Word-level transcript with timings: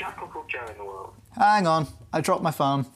Jack 0.00 0.18
or 0.22 0.28
called 0.28 0.48
Joe 0.48 0.64
in 0.70 0.78
the 0.78 0.84
world? 0.84 1.12
Hang 1.36 1.66
on, 1.66 1.86
I 2.10 2.22
dropped 2.22 2.42
my 2.42 2.50
phone. 2.50 2.86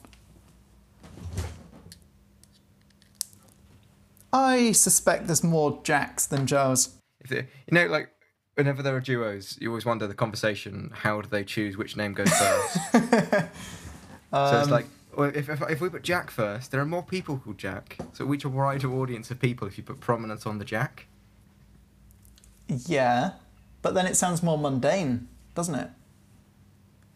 I 4.33 4.71
suspect 4.71 5.27
there's 5.27 5.43
more 5.43 5.79
Jacks 5.83 6.25
than 6.25 6.47
Joes. 6.47 6.95
If 7.19 7.29
you 7.29 7.45
know, 7.71 7.85
like 7.85 8.09
whenever 8.55 8.81
there 8.81 8.95
are 8.95 8.99
duos, 8.99 9.55
you 9.61 9.69
always 9.69 9.85
wonder 9.85 10.07
the 10.07 10.15
conversation. 10.15 10.89
How 10.95 11.21
do 11.21 11.29
they 11.29 11.43
choose 11.43 11.77
which 11.77 11.95
name 11.95 12.13
goes 12.13 12.31
first? 12.31 12.73
so 12.91 13.47
Um, 14.33 14.61
it's 14.61 14.71
like, 14.71 14.87
well, 15.15 15.31
if, 15.33 15.47
if 15.47 15.61
if 15.69 15.81
we 15.81 15.89
put 15.89 16.01
Jack 16.01 16.31
first, 16.31 16.71
there 16.71 16.81
are 16.81 16.85
more 16.85 17.03
people 17.03 17.37
called 17.37 17.59
Jack. 17.59 17.97
So 18.13 18.25
reach 18.25 18.45
a 18.45 18.49
wider 18.49 18.91
audience 18.91 19.29
of 19.29 19.39
people 19.39 19.67
if 19.67 19.77
you 19.77 19.83
put 19.83 19.99
prominence 19.99 20.47
on 20.47 20.57
the 20.57 20.65
Jack. 20.65 21.05
Yeah, 22.67 23.33
but 23.83 23.93
then 23.93 24.07
it 24.07 24.15
sounds 24.15 24.41
more 24.41 24.57
mundane, 24.57 25.27
doesn't 25.53 25.75
it? 25.75 25.89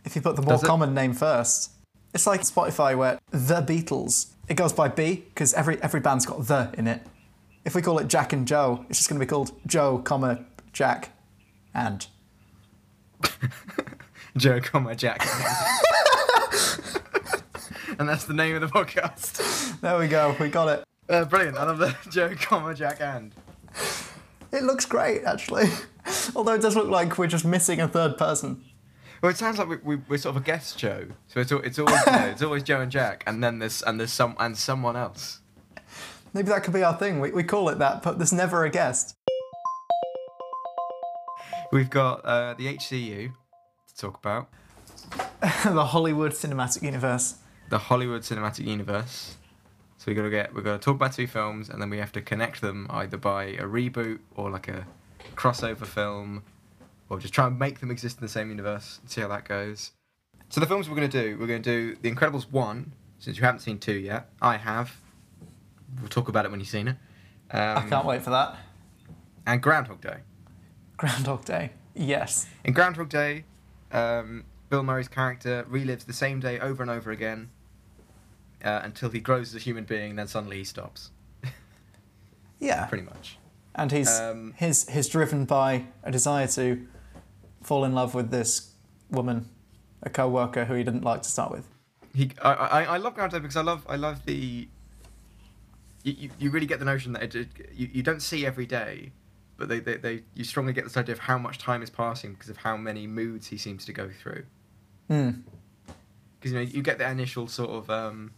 If 0.09 0.15
you 0.15 0.23
put 0.23 0.35
the 0.35 0.41
more 0.41 0.53
Does 0.53 0.63
it? 0.63 0.65
common 0.65 0.95
name 0.95 1.13
first. 1.13 1.69
It's 2.15 2.25
like 2.25 2.41
Spotify 2.41 2.97
where 2.97 3.19
The 3.29 3.61
Beatles, 3.61 4.31
it 4.47 4.55
goes 4.55 4.73
by 4.73 4.87
B 4.87 5.17
because 5.17 5.53
every, 5.53 5.79
every 5.83 5.99
band's 5.99 6.25
got 6.25 6.47
the 6.47 6.73
in 6.75 6.87
it. 6.87 7.03
If 7.63 7.75
we 7.75 7.83
call 7.83 7.99
it 7.99 8.07
Jack 8.07 8.33
and 8.33 8.47
Joe, 8.47 8.87
it's 8.89 8.97
just 8.97 9.07
going 9.07 9.19
to 9.19 9.23
be 9.23 9.29
called 9.29 9.51
Joe, 9.67 9.99
comma, 9.99 10.45
Jack, 10.73 11.11
and. 11.75 12.07
Joe, 14.37 14.59
comma 14.59 14.95
Jack. 14.95 15.21
and 17.99 18.09
that's 18.09 18.23
the 18.25 18.33
name 18.33 18.55
of 18.55 18.61
the 18.61 18.67
podcast. 18.67 19.79
There 19.79 19.99
we 19.99 20.07
go, 20.07 20.35
we 20.39 20.49
got 20.49 20.69
it. 20.69 20.83
Uh, 21.07 21.25
brilliant. 21.25 21.55
I 21.55 21.65
love 21.65 21.77
the 21.77 21.95
Joe, 22.09 22.33
comma 22.35 22.73
Jack, 22.73 22.99
and. 22.99 23.31
It 24.51 24.63
looks 24.63 24.87
great, 24.87 25.23
actually. 25.23 25.69
Although 26.35 26.55
it 26.55 26.63
does 26.63 26.75
look 26.75 26.89
like 26.89 27.19
we're 27.19 27.27
just 27.27 27.45
missing 27.45 27.79
a 27.79 27.87
third 27.87 28.17
person. 28.17 28.63
Well, 29.21 29.29
it 29.31 29.37
sounds 29.37 29.57
like 29.59 29.67
we, 29.67 29.77
we, 29.77 29.95
we're 30.07 30.17
sort 30.17 30.35
of 30.37 30.41
a 30.41 30.45
guest 30.45 30.79
show, 30.79 31.07
so 31.27 31.41
it's 31.41 31.51
it's 31.51 31.77
always 31.77 32.05
you 32.05 32.11
know, 32.11 32.25
it's 32.27 32.41
always 32.41 32.63
Joe 32.63 32.79
and 32.81 32.91
Jack, 32.91 33.23
and 33.27 33.43
then 33.43 33.59
there's 33.59 33.81
and 33.81 33.99
there's 33.99 34.13
some 34.13 34.35
and 34.39 34.57
someone 34.57 34.95
else. 34.95 35.39
Maybe 36.33 36.47
that 36.49 36.63
could 36.63 36.73
be 36.73 36.83
our 36.83 36.95
thing. 36.95 37.19
We, 37.19 37.31
we 37.31 37.43
call 37.43 37.69
it 37.69 37.79
that, 37.79 38.01
but 38.03 38.17
there's 38.17 38.31
never 38.31 38.63
a 38.63 38.69
guest. 38.69 39.15
We've 41.71 41.89
got 41.89 42.23
uh, 42.25 42.53
the 42.55 42.75
HCU 42.77 43.31
to 43.87 43.95
talk 43.95 44.17
about, 44.17 44.47
the 45.41 45.85
Hollywood 45.85 46.31
Cinematic 46.31 46.81
Universe. 46.81 47.35
the 47.69 47.77
Hollywood 47.77 48.21
Cinematic 48.21 48.65
Universe. 48.65 49.35
So 49.97 50.05
we 50.07 50.15
got 50.15 50.23
to 50.23 50.29
get 50.29 50.55
we're 50.55 50.61
going 50.61 50.79
to 50.79 50.83
talk 50.83 50.95
about 50.95 51.13
two 51.13 51.27
films, 51.27 51.69
and 51.69 51.81
then 51.81 51.89
we 51.89 51.97
have 51.97 52.11
to 52.13 52.21
connect 52.21 52.61
them 52.61 52.87
either 52.89 53.17
by 53.17 53.43
a 53.45 53.63
reboot 53.63 54.19
or 54.35 54.49
like 54.49 54.67
a 54.69 54.87
crossover 55.35 55.85
film, 55.85 56.43
or 57.09 57.19
just 57.19 57.33
try 57.33 57.47
and 57.47 57.57
make 57.57 57.79
them 57.79 57.91
exist 57.91 58.17
in 58.17 58.21
the 58.21 58.29
same 58.29 58.49
universe 58.49 58.99
and 59.01 59.09
see 59.09 59.21
how 59.21 59.27
that 59.27 59.45
goes. 59.47 59.91
So 60.49 60.59
the 60.59 60.67
films 60.67 60.89
we're 60.89 60.95
going 60.95 61.09
to 61.09 61.21
do, 61.21 61.37
we're 61.39 61.47
going 61.47 61.61
to 61.61 61.93
do 61.93 61.97
The 62.01 62.11
Incredibles 62.11 62.49
one, 62.51 62.93
since 63.19 63.37
you 63.37 63.43
haven't 63.43 63.59
seen 63.61 63.77
two 63.79 63.93
yet. 63.93 64.29
I 64.41 64.57
have. 64.57 64.95
We'll 65.99 66.09
talk 66.09 66.27
about 66.27 66.45
it 66.45 66.51
when 66.51 66.59
you've 66.59 66.69
seen 66.69 66.87
it. 66.87 66.95
Um, 67.51 67.77
I 67.77 67.81
can't 67.89 68.05
wait 68.05 68.21
for 68.21 68.29
that. 68.29 68.57
And 69.45 69.61
Groundhog 69.61 70.01
Day. 70.01 70.17
Groundhog 70.97 71.45
Day. 71.45 71.71
Yes. 71.95 72.45
In 72.63 72.73
Groundhog 72.73 73.09
Day, 73.09 73.45
um, 73.91 74.45
Bill 74.69 74.83
Murray's 74.83 75.07
character 75.07 75.65
relives 75.69 76.05
the 76.05 76.13
same 76.13 76.39
day 76.39 76.59
over 76.59 76.83
and 76.83 76.91
over 76.91 77.09
again 77.11 77.49
uh, 78.63 78.81
until 78.83 79.09
he 79.09 79.19
grows 79.19 79.49
as 79.49 79.55
a 79.55 79.63
human 79.63 79.83
being, 79.83 80.15
then 80.15 80.27
suddenly 80.27 80.57
he 80.57 80.63
stops. 80.63 81.11
Yeah. 82.59 82.85
Pretty 82.89 83.03
much. 83.05 83.37
And 83.75 83.91
he's 83.91 84.19
Um, 84.19 84.53
he's 84.57 84.87
he's 84.89 85.07
driven 85.07 85.45
by 85.45 85.85
a 86.03 86.11
desire 86.11 86.47
to 86.47 86.85
fall 87.61 87.83
in 87.83 87.93
love 87.93 88.13
with 88.13 88.31
this 88.31 88.73
woman, 89.09 89.49
a 90.01 90.09
co-worker 90.09 90.65
who 90.65 90.75
he 90.75 90.83
didn't 90.83 91.03
like 91.03 91.23
to 91.23 91.29
start 91.29 91.51
with. 91.51 91.67
He, 92.13 92.31
I, 92.41 92.53
I, 92.53 92.83
I 92.83 92.97
love 92.97 93.15
Groundhog 93.15 93.41
because 93.41 93.55
I 93.55 93.61
love, 93.61 93.85
I 93.87 93.95
love 93.95 94.25
the. 94.25 94.67
You, 96.03 96.29
you, 96.39 96.49
really 96.49 96.65
get 96.65 96.79
the 96.79 96.85
notion 96.85 97.11
that 97.13 97.23
it, 97.23 97.35
it, 97.35 97.47
you, 97.73 97.89
you 97.93 98.03
don't 98.03 98.21
see 98.21 98.45
every 98.45 98.65
day, 98.65 99.11
but 99.57 99.67
they, 99.67 99.79
they, 99.79 99.97
they 99.97 100.23
you 100.33 100.45
strongly 100.45 100.71
get 100.71 100.85
this 100.85 100.95
idea 100.95 101.13
of 101.13 101.19
how 101.19 101.37
much 101.37 101.57
time 101.57 101.83
is 101.83 101.89
passing 101.89 102.33
because 102.33 102.49
of 102.49 102.57
how 102.57 102.77
many 102.77 103.05
moods 103.05 103.47
he 103.47 103.57
seems 103.57 103.85
to 103.85 103.93
go 103.93 104.09
through. 104.09 104.45
Hmm. 105.09 105.31
because 106.39 106.51
you 106.51 106.57
know 106.57 106.63
you 106.63 106.81
get 106.81 106.99
the 106.99 107.09
initial 107.09 107.47
sort 107.47 107.71
of 107.71 107.89
um, 107.89 108.31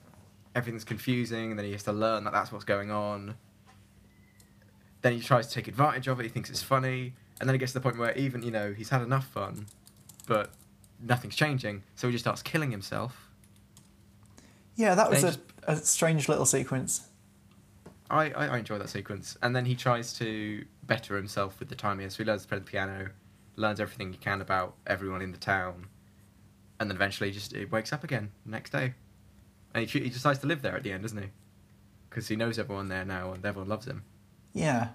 everything's 0.55 0.83
confusing, 0.83 1.51
and 1.51 1.59
then 1.59 1.65
he 1.65 1.71
has 1.73 1.83
to 1.83 1.93
learn 1.93 2.23
that 2.23 2.33
that's 2.33 2.51
what's 2.51 2.65
going 2.65 2.91
on. 2.91 3.35
Then 5.01 5.13
he 5.13 5.19
tries 5.19 5.47
to 5.47 5.53
take 5.53 5.67
advantage 5.67 6.07
of 6.07 6.19
it. 6.19 6.23
He 6.23 6.29
thinks 6.29 6.49
it's 6.49 6.63
funny, 6.63 7.13
and 7.41 7.49
then 7.49 7.55
it 7.55 7.57
gets 7.57 7.73
to 7.73 7.79
the 7.79 7.83
point 7.83 7.97
where 7.97 8.13
even 8.17 8.41
you 8.43 8.51
know 8.51 8.71
he's 8.73 8.89
had 8.89 9.01
enough 9.01 9.27
fun, 9.27 9.65
but 10.27 10.51
nothing's 11.01 11.35
changing, 11.35 11.83
so 11.95 12.07
he 12.07 12.13
just 12.13 12.23
starts 12.23 12.41
killing 12.41 12.71
himself. 12.71 13.27
Yeah, 14.75 14.95
that 14.95 15.09
was 15.09 15.23
a, 15.23 15.27
just- 15.27 15.39
a 15.63 15.75
strange 15.75 16.29
little 16.29 16.45
sequence. 16.45 17.07
I, 18.09 18.29
I, 18.31 18.47
I 18.47 18.57
enjoy 18.57 18.77
that 18.77 18.89
sequence, 18.89 19.37
and 19.41 19.55
then 19.55 19.65
he 19.65 19.75
tries 19.75 20.13
to 20.13 20.65
better 20.83 21.15
himself 21.15 21.59
with 21.59 21.69
the 21.69 21.75
time 21.75 21.97
he 21.99 22.03
has. 22.03 22.13
So 22.13 22.23
he 22.23 22.29
learns 22.29 22.41
to 22.43 22.47
play 22.47 22.59
the 22.59 22.65
piano, 22.65 23.09
learns 23.55 23.79
everything 23.79 24.11
he 24.11 24.17
can 24.17 24.41
about 24.41 24.75
everyone 24.85 25.21
in 25.21 25.31
the 25.31 25.37
town, 25.37 25.87
and 26.79 26.89
then 26.89 26.95
eventually 26.97 27.29
he 27.29 27.33
just 27.33 27.55
he 27.55 27.65
wakes 27.65 27.91
up 27.93 28.03
again 28.03 28.31
the 28.45 28.51
next 28.51 28.71
day, 28.71 28.93
and 29.73 29.87
he, 29.87 29.99
he 29.99 30.09
decides 30.09 30.39
to 30.39 30.47
live 30.47 30.61
there 30.61 30.75
at 30.75 30.83
the 30.83 30.91
end, 30.91 31.03
doesn't 31.03 31.21
he? 31.21 31.29
Because 32.09 32.27
he 32.27 32.35
knows 32.35 32.59
everyone 32.59 32.89
there 32.89 33.05
now, 33.05 33.31
and 33.31 33.45
everyone 33.45 33.69
loves 33.69 33.87
him. 33.87 34.03
Yeah. 34.53 34.89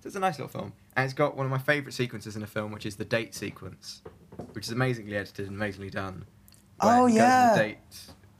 So 0.00 0.06
it's 0.06 0.16
a 0.16 0.20
nice 0.20 0.38
little 0.38 0.48
film, 0.48 0.72
and 0.98 1.04
it's 1.04 1.14
got 1.14 1.36
one 1.36 1.46
of 1.46 1.52
my 1.52 1.58
favourite 1.58 1.94
sequences 1.94 2.34
in 2.34 2.42
a 2.42 2.46
film, 2.46 2.72
which 2.72 2.84
is 2.84 2.96
the 2.96 3.04
date 3.04 3.32
sequence, 3.32 4.02
which 4.52 4.64
is 4.66 4.72
amazingly 4.72 5.16
edited 5.16 5.46
and 5.46 5.54
amazingly 5.54 5.90
done. 5.90 6.24
Oh, 6.80 7.06
he 7.06 7.14
goes 7.14 7.22
on 7.22 7.56
a 7.56 7.56
date 7.56 7.78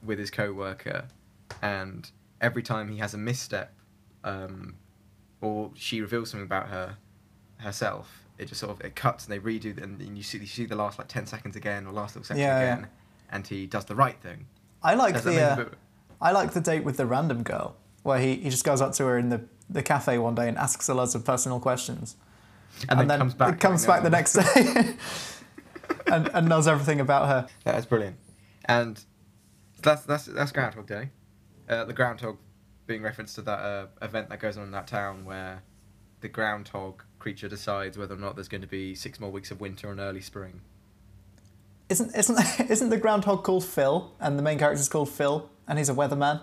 with 0.03 0.19
his 0.19 0.29
co-worker, 0.29 1.07
and 1.61 2.11
every 2.41 2.61
time 2.61 2.89
he 2.89 2.97
has 2.97 3.13
a 3.13 3.17
misstep, 3.17 3.73
um, 4.25 4.75
or 5.39 5.71
she 5.73 6.01
reveals 6.01 6.31
something 6.31 6.45
about 6.45 6.67
her 6.67 6.97
herself, 7.59 8.25
it 8.37 8.49
just 8.49 8.59
sort 8.59 8.77
of 8.77 8.85
it 8.85 8.93
cuts 8.93 9.25
and 9.25 9.33
they 9.33 9.39
redo 9.39 9.73
the, 9.73 9.81
and 9.83 10.17
you 10.17 10.23
see 10.23 10.37
you 10.39 10.45
see 10.45 10.65
the 10.65 10.75
last 10.75 10.99
like 10.99 11.07
ten 11.07 11.25
seconds 11.25 11.55
again 11.55 11.87
or 11.87 11.93
last 11.93 12.17
little 12.17 12.25
section 12.25 12.41
Yeah, 12.41 12.59
yeah. 12.59 12.73
again, 12.73 12.87
and 13.31 13.47
he 13.47 13.67
does 13.67 13.85
the 13.85 13.95
right 13.95 14.19
thing. 14.19 14.47
I 14.83 14.95
like 14.95 15.23
the 15.23 15.41
uh. 15.41 15.65
I 16.21 16.33
like 16.33 16.51
the 16.51 16.59
date 16.59 16.83
with 16.83 16.97
the 16.97 17.05
random 17.05 17.43
girl 17.43 17.77
where 18.03 18.19
he, 18.19 18.35
he 18.35 18.49
just 18.49 18.65
goes 18.65 18.81
up 18.81 18.91
to 18.95 19.05
her 19.05 19.17
in 19.17 19.29
the, 19.29 19.41
the 19.69 19.81
cafe 19.81 20.17
one 20.17 20.35
day 20.35 20.49
and 20.49 20.57
asks 20.57 20.87
her 20.87 20.93
lots 20.93 21.15
of 21.15 21.23
personal 21.23 21.61
questions. 21.61 22.17
And, 22.89 23.09
then, 23.09 23.19
comes 23.19 23.33
back. 23.33 23.53
it 23.55 23.59
comes 23.59 23.85
back 23.85 24.03
the 24.03 24.09
next 24.09 24.33
day 24.33 24.95
and, 26.07 26.29
and 26.33 26.47
knows 26.47 26.67
everything 26.67 26.99
about 26.99 27.27
her. 27.27 27.47
That 27.63 27.75
is 27.77 27.85
brilliant. 27.85 28.17
And 28.65 29.03
that's 29.81 30.03
that's 30.03 30.25
that's 30.25 30.51
Groundhog 30.51 30.87
Day. 30.87 31.09
Uh, 31.67 31.85
the 31.85 31.93
groundhog 31.93 32.37
being 32.87 33.01
reference 33.01 33.35
to 33.35 33.41
that 33.43 33.59
uh, 33.59 33.85
event 34.01 34.29
that 34.29 34.39
goes 34.39 34.57
on 34.57 34.63
in 34.63 34.71
that 34.71 34.87
town 34.87 35.23
where 35.23 35.61
the 36.21 36.27
groundhog 36.27 37.03
creature 37.19 37.47
decides 37.47 37.97
whether 37.97 38.15
or 38.15 38.17
not 38.17 38.35
there's 38.35 38.47
going 38.47 38.61
to 38.61 38.67
be 38.67 38.95
six 38.95 39.19
more 39.19 39.31
weeks 39.31 39.51
of 39.51 39.61
winter 39.61 39.91
and 39.91 39.99
early 39.99 40.21
spring. 40.21 40.61
Isn't 41.89 42.15
isn't 42.15 42.39
isn't 42.69 42.89
the 42.89 42.97
groundhog 42.97 43.43
called 43.43 43.65
Phil 43.65 44.11
and 44.19 44.37
the 44.37 44.43
main 44.43 44.59
character's 44.59 44.89
called 44.89 45.09
Phil 45.09 45.49
and 45.67 45.77
he's 45.77 45.89
a 45.89 45.93
weatherman? 45.93 46.41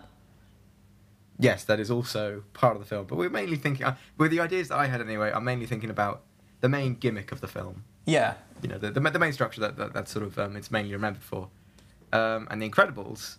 Yes, 1.39 1.65
that 1.65 1.79
is 1.81 1.91
also 1.91 2.43
part 2.55 2.77
of 2.77 2.81
the 2.83 2.87
film. 2.89 3.07
But 3.07 3.17
we're 3.19 3.29
mainly 3.31 3.57
thinking, 3.57 3.85
uh, 3.85 3.97
with 4.17 4.31
the 4.31 4.41
ideas 4.41 4.69
that 4.69 4.79
I 4.79 4.87
had 4.87 5.01
anyway, 5.01 5.31
I'm 5.35 5.45
mainly 5.45 5.67
thinking 5.67 5.91
about 5.91 6.23
the 6.61 6.69
main 6.69 6.95
gimmick 6.95 7.31
of 7.33 7.41
the 7.41 7.49
film. 7.49 7.85
Yeah. 8.07 8.35
You 8.63 8.69
know, 8.71 8.79
the, 8.79 8.91
the, 8.91 9.01
the 9.01 9.19
main 9.19 9.33
structure 9.35 9.61
that, 9.61 9.77
that 9.77 9.93
that's 9.93 10.11
sort 10.11 10.25
of 10.25 10.39
um, 10.39 10.57
it's 10.57 10.71
mainly 10.71 10.93
remembered 10.93 11.23
for. 11.23 11.49
Um, 12.13 12.49
and 12.51 12.63
The 12.63 12.71
Incredibles 12.71 13.37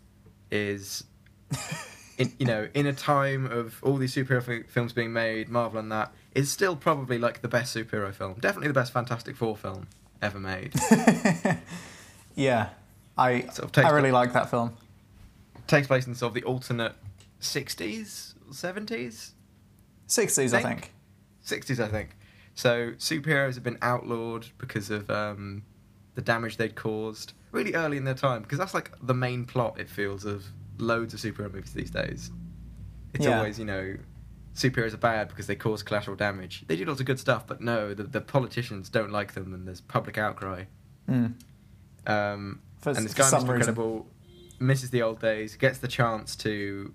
is, 0.51 1.05
in, 2.19 2.31
you 2.37 2.45
know, 2.45 2.67
in 2.75 2.85
a 2.85 2.93
time 2.93 3.47
of 3.51 3.79
all 3.83 3.97
these 3.97 4.13
superhero 4.13 4.43
fi- 4.43 4.63
films 4.63 4.93
being 4.93 5.11
made, 5.11 5.49
Marvel 5.49 5.79
and 5.79 5.91
that, 5.91 6.11
is 6.35 6.51
still 6.51 6.75
probably 6.75 7.17
like 7.17 7.41
the 7.41 7.47
best 7.47 7.75
superhero 7.75 8.13
film. 8.13 8.35
Definitely 8.39 8.67
the 8.67 8.73
best 8.75 8.93
Fantastic 8.93 9.35
Four 9.35 9.57
film 9.57 9.87
ever 10.21 10.39
made. 10.39 10.73
Yeah. 12.35 12.69
I 13.17 13.47
Sort 13.47 13.75
of 13.77 13.85
I 13.85 13.89
really 13.89 14.09
the- 14.09 14.13
like 14.15 14.33
that 14.33 14.49
film. 14.51 14.75
Takes 15.65 15.87
place 15.87 16.05
in 16.07 16.13
sort 16.15 16.29
of 16.29 16.33
the 16.35 16.43
alternate 16.43 16.93
60s, 17.41 18.33
70s? 18.51 19.31
60s, 20.07 20.53
I 20.53 20.61
Think? 20.63 20.91
think. 21.45 21.63
60s, 21.65 21.83
I 21.83 21.87
think. 21.87 22.09
So 22.55 22.91
superheroes 22.97 23.55
have 23.55 23.63
been 23.63 23.77
outlawed 23.81 24.47
because 24.57 24.89
of 24.89 25.09
um, 25.09 25.63
the 26.15 26.21
damage 26.21 26.57
they'd 26.57 26.75
caused 26.75 27.33
really 27.51 27.73
early 27.75 27.97
in 27.97 28.03
their 28.03 28.13
time. 28.13 28.41
Because 28.41 28.57
that's 28.57 28.73
like 28.73 28.91
the 29.01 29.13
main 29.13 29.45
plot, 29.45 29.79
it 29.79 29.89
feels, 29.89 30.25
of 30.25 30.45
loads 30.79 31.13
of 31.13 31.19
superhero 31.19 31.51
movies 31.53 31.73
these 31.73 31.91
days. 31.91 32.31
It's 33.13 33.25
Yeah. 33.25 33.37
always, 33.37 33.59
you 33.59 33.65
know, 33.65 33.97
superheroes 34.55 34.93
are 34.93 34.97
bad 34.97 35.27
because 35.29 35.47
they 35.47 35.55
cause 35.55 35.83
collateral 35.83 36.17
damage. 36.17 36.63
They 36.67 36.75
do 36.75 36.85
lots 36.85 36.99
of 36.99 37.05
good 37.05 37.19
stuff, 37.19 37.45
but 37.45 37.61
no, 37.61 37.93
the, 37.93 38.03
the 38.03 38.21
politicians 38.21 38.89
don't 38.89 39.11
like 39.11 39.33
them 39.33 39.53
and 39.53 39.67
there's 39.67 39.81
public 39.81 40.17
outcry. 40.17 40.65
Mm. 41.07 41.33
Um, 42.07 42.61
and 42.85 42.95
this 43.05 43.13
guy, 43.13 43.25
Mr. 43.25 43.41
Incredible, 43.41 44.07
misses 44.59 44.89
the 44.89 45.01
old 45.01 45.19
days, 45.19 45.55
gets 45.55 45.77
the 45.79 45.87
chance 45.87 46.35
to, 46.37 46.93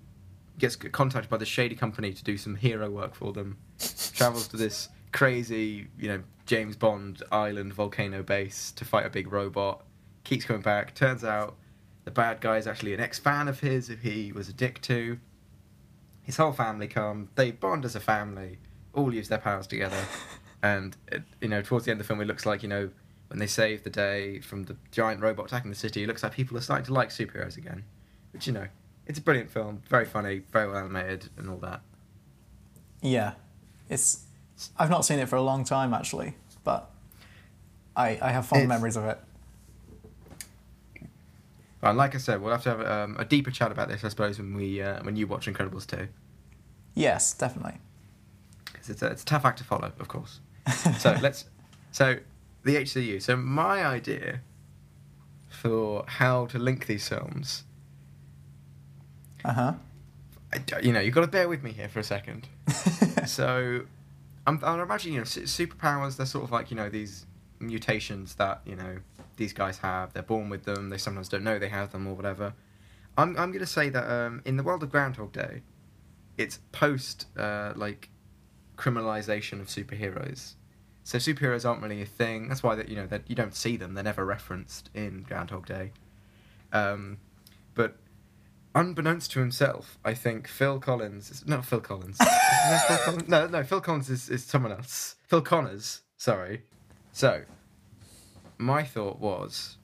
gets 0.57 0.75
contacted 0.75 1.29
by 1.29 1.37
the 1.37 1.45
shady 1.45 1.75
company 1.75 2.13
to 2.13 2.23
do 2.23 2.37
some 2.37 2.55
hero 2.55 2.89
work 2.89 3.15
for 3.15 3.33
them, 3.33 3.57
travels 4.13 4.47
to 4.49 4.57
this 4.57 4.89
crazy, 5.11 5.87
you 5.97 6.07
know, 6.07 6.23
James 6.45 6.75
Bond 6.75 7.23
island 7.31 7.73
volcano 7.73 8.21
base 8.21 8.71
to 8.73 8.85
fight 8.85 9.05
a 9.05 9.09
big 9.09 9.31
robot, 9.31 9.83
keeps 10.23 10.45
coming 10.45 10.61
back. 10.61 10.93
Turns 10.93 11.23
out 11.23 11.55
the 12.03 12.11
bad 12.11 12.41
guy 12.41 12.57
is 12.57 12.67
actually 12.67 12.93
an 12.93 12.99
ex-fan 12.99 13.47
of 13.47 13.61
his 13.61 13.87
who 13.87 13.95
he 13.95 14.31
was 14.31 14.49
a 14.49 14.53
dick 14.53 14.81
to. 14.81 15.19
His 16.21 16.37
whole 16.37 16.51
family 16.51 16.87
come. 16.87 17.29
They 17.35 17.51
bond 17.51 17.85
as 17.85 17.95
a 17.95 17.99
family. 17.99 18.59
All 18.93 19.13
use 19.13 19.29
their 19.29 19.37
powers 19.37 19.67
together. 19.67 19.97
and 20.63 20.95
it, 21.07 21.23
you 21.41 21.47
know, 21.47 21.61
towards 21.61 21.85
the 21.85 21.91
end 21.91 21.99
of 21.99 22.07
the 22.07 22.07
film, 22.07 22.21
it 22.21 22.27
looks 22.27 22.45
like 22.45 22.63
you 22.63 22.69
know 22.69 22.89
when 23.27 23.39
they 23.39 23.47
save 23.47 23.83
the 23.83 23.89
day 23.89 24.39
from 24.39 24.63
the 24.63 24.75
giant 24.91 25.21
robot 25.21 25.47
attacking 25.47 25.71
the 25.71 25.77
city. 25.77 26.03
It 26.03 26.07
looks 26.07 26.23
like 26.23 26.33
people 26.33 26.57
are 26.57 26.61
starting 26.61 26.85
to 26.85 26.93
like 26.93 27.09
superheroes 27.09 27.57
again. 27.57 27.83
Which 28.31 28.47
you 28.47 28.53
know, 28.53 28.67
it's 29.07 29.19
a 29.19 29.21
brilliant 29.21 29.49
film. 29.51 29.81
Very 29.89 30.05
funny. 30.05 30.41
Very 30.51 30.67
well 30.67 30.77
animated 30.77 31.29
and 31.37 31.49
all 31.49 31.57
that. 31.57 31.81
Yeah, 33.01 33.33
it's. 33.89 34.23
I've 34.77 34.89
not 34.89 35.03
seen 35.05 35.19
it 35.19 35.27
for 35.27 35.35
a 35.35 35.41
long 35.41 35.63
time 35.65 35.93
actually, 35.93 36.35
but 36.63 36.89
I 37.95 38.17
I 38.21 38.31
have 38.31 38.45
fond 38.45 38.63
It's- 38.63 38.69
memories 38.69 38.95
of 38.95 39.05
it. 39.05 39.19
And 41.81 41.97
like 41.97 42.15
I 42.15 42.17
said, 42.17 42.41
we'll 42.41 42.51
have 42.53 42.63
to 42.63 42.69
have 42.69 42.81
um, 42.87 43.17
a 43.19 43.25
deeper 43.25 43.51
chat 43.51 43.69
about 43.71 43.89
this, 43.89 44.05
I 44.05 44.07
suppose, 44.07 44.37
when 44.37 44.55
we 44.55 44.81
uh, 44.81 45.03
when 45.03 45.17
you 45.17 45.27
watch 45.27 45.47
Incredibles 45.47 45.85
2. 45.85 46.07
Yes, 46.95 47.33
definitely. 47.33 47.79
because 48.65 48.89
it's 48.89 49.01
a, 49.01 49.07
it's 49.07 49.23
a 49.23 49.25
tough 49.25 49.43
act 49.43 49.57
to 49.57 49.63
follow, 49.65 49.91
of 49.99 50.07
course. 50.07 50.39
So 50.99 51.17
let's 51.21 51.45
so 51.91 52.19
the 52.63 52.75
HCU. 52.77 53.21
So 53.21 53.35
my 53.35 53.85
idea 53.85 54.39
for 55.49 56.05
how 56.07 56.45
to 56.47 56.57
link 56.57 56.85
these 56.87 57.07
films, 57.09 57.63
Uh 59.43 59.53
huh. 59.53 59.73
You 60.81 60.93
know, 60.93 60.99
you've 60.99 61.15
got 61.15 61.21
to 61.21 61.27
bear 61.27 61.49
with 61.49 61.63
me 61.63 61.71
here 61.71 61.89
for 61.89 61.99
a 61.99 62.03
second. 62.03 62.47
so 63.25 63.81
I'm, 64.45 64.59
I'm 64.63 64.79
imagining, 64.79 65.15
you 65.15 65.19
know, 65.21 65.25
su- 65.25 65.43
superpowers. 65.43 66.17
They're 66.17 66.25
sort 66.25 66.43
of 66.43 66.51
like 66.51 66.69
you 66.69 66.77
know 66.77 66.89
these 66.89 67.25
mutations 67.59 68.35
that 68.35 68.61
you 68.65 68.75
know 68.75 68.97
these 69.37 69.53
guys 69.53 69.79
have. 69.79 70.13
They're 70.13 70.23
born 70.23 70.49
with 70.49 70.63
them. 70.65 70.89
They 70.89 70.97
sometimes 70.97 71.29
don't 71.29 71.43
know 71.43 71.57
they 71.57 71.69
have 71.69 71.91
them 71.91 72.07
or 72.07 72.13
whatever. 72.13 72.53
I'm 73.17 73.29
I'm 73.37 73.51
going 73.51 73.59
to 73.59 73.65
say 73.65 73.89
that 73.89 74.09
um, 74.09 74.41
in 74.45 74.57
the 74.57 74.63
world 74.63 74.83
of 74.83 74.91
Groundhog 74.91 75.31
Day, 75.31 75.61
it's 76.37 76.59
post 76.71 77.27
uh, 77.37 77.73
like 77.75 78.09
criminalization 78.77 79.59
of 79.59 79.67
superheroes. 79.67 80.53
So 81.03 81.17
superheroes 81.17 81.67
aren't 81.67 81.81
really 81.81 82.01
a 82.01 82.05
thing. 82.05 82.47
That's 82.47 82.63
why 82.63 82.75
that 82.75 82.89
you 82.89 82.95
know 82.95 83.07
that 83.07 83.23
you 83.27 83.35
don't 83.35 83.55
see 83.55 83.77
them. 83.77 83.93
They're 83.93 84.03
never 84.03 84.25
referenced 84.25 84.89
in 84.93 85.23
Groundhog 85.23 85.65
Day. 85.65 85.91
Um, 86.71 87.17
but 87.75 87.97
unbeknownst 88.75 89.31
to 89.31 89.39
himself, 89.39 89.97
I 90.03 90.13
think 90.13 90.47
Phil 90.47 90.79
Collins. 90.79 91.29
Is, 91.29 91.47
not 91.47 91.65
Phil 91.65 91.79
Collins. 91.81 92.17
Phil 92.87 92.97
Collins? 92.97 93.27
No, 93.27 93.47
no. 93.47 93.63
Phil 93.63 93.81
Collins 93.81 94.09
is, 94.09 94.29
is 94.29 94.43
someone 94.43 94.71
else. 94.71 95.15
Phil 95.27 95.41
Connors. 95.41 96.01
Sorry. 96.17 96.63
So, 97.11 97.43
my 98.57 98.83
thought 98.83 99.19
was, 99.19 99.77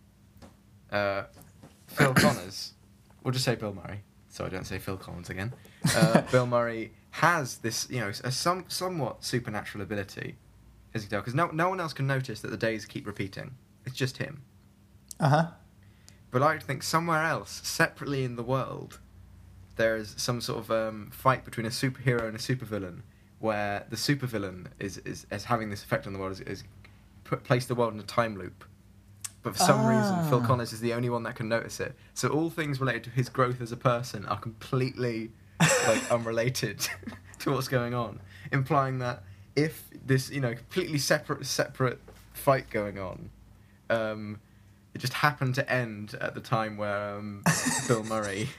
uh, 0.92 1.24
Phil 1.88 2.14
Connors. 2.16 2.74
We'll 3.24 3.34
just 3.34 3.46
say 3.46 3.56
Bill 3.56 3.74
Murray, 3.74 4.02
so 4.30 4.46
I 4.46 4.50
don't 4.50 4.66
say 4.66 4.80
Phil 4.80 4.98
Collins 4.98 5.30
again. 5.30 5.54
Uh, 5.96 6.22
Bill 6.32 6.48
Murray 6.48 6.94
has 7.12 7.58
this, 7.58 7.88
you 7.90 8.00
know, 8.00 8.10
a 8.24 8.32
some 8.32 8.66
somewhat 8.68 9.24
supernatural 9.24 9.82
ability, 9.82 10.38
as 10.94 11.04
you 11.04 11.10
can 11.10 11.18
tell, 11.18 11.22
because 11.22 11.36
no 11.36 11.48
no 11.48 11.70
one 11.70 11.80
else 11.80 11.94
can 11.94 12.08
notice 12.08 12.42
that 12.42 12.50
the 12.52 12.58
days 12.58 12.86
keep 12.86 13.06
repeating. 13.06 13.56
It's 13.86 13.96
just 13.96 14.18
him. 14.18 14.44
Uh 15.20 15.30
huh. 15.30 15.48
But 16.32 16.42
I 16.42 16.46
like 16.46 16.60
to 16.60 16.66
think 16.66 16.84
somewhere 16.84 17.24
else, 17.24 17.62
separately 17.64 18.24
in 18.24 18.36
the 18.36 18.44
world, 18.44 19.00
there 19.78 19.96
is 19.96 20.14
some 20.18 20.42
sort 20.42 20.60
of 20.60 20.72
um, 20.72 21.10
fight 21.12 21.46
between 21.46 21.66
a 21.66 21.70
superhero 21.70 22.28
and 22.28 22.36
a 22.36 22.40
supervillain, 22.40 23.02
where 23.40 23.86
the 23.90 23.96
supervillain 23.96 24.68
is, 24.80 24.98
is, 25.00 25.26
is 25.32 25.46
having 25.46 25.70
this 25.70 25.84
effect 25.84 26.06
on 26.06 26.14
the 26.14 26.20
world, 26.20 26.34
is, 26.34 26.42
is 26.42 26.64
put, 27.24 27.44
place 27.44 27.66
the 27.66 27.76
world 27.76 27.94
in 27.94 28.00
a 28.00 28.04
time 28.04 28.38
loop. 28.38 28.64
But 29.42 29.54
for 29.54 29.60
some 29.60 29.86
reason, 29.86 30.30
Phil 30.30 30.42
Ah. 30.44 30.48
Connors 30.48 30.74
is 30.74 30.82
the 30.82 30.94
only 30.94 31.10
one 31.10 31.24
that 31.24 31.36
can 31.36 31.48
notice 31.48 31.80
it. 31.80 31.96
So 32.14 32.28
all 32.30 32.50
things 32.50 32.82
related 32.82 33.06
to 33.06 33.10
his 33.12 33.30
growth 33.30 33.62
as 33.62 33.72
a 33.72 33.78
person 33.78 34.26
are 34.26 34.38
completely 34.38 35.32
like 35.88 36.12
unrelated 36.12 36.88
to 37.40 37.52
what's 37.52 37.70
going 37.70 37.94
on, 37.94 38.20
implying 38.52 39.00
that 39.00 39.24
if 39.56 39.90
this 40.06 40.30
you 40.30 40.42
know 40.42 40.54
completely 40.54 40.98
separate 40.98 41.46
separate 41.46 42.00
fight 42.34 42.70
going 42.70 43.00
on, 43.00 43.30
um, 43.90 44.40
it 44.94 45.00
just 45.00 45.14
happened 45.14 45.56
to 45.56 45.72
end 45.72 46.16
at 46.20 46.34
the 46.34 46.42
time 46.42 46.78
where 46.78 47.18
um, 47.18 47.44
Bill 47.88 48.04
Murray 48.04 48.50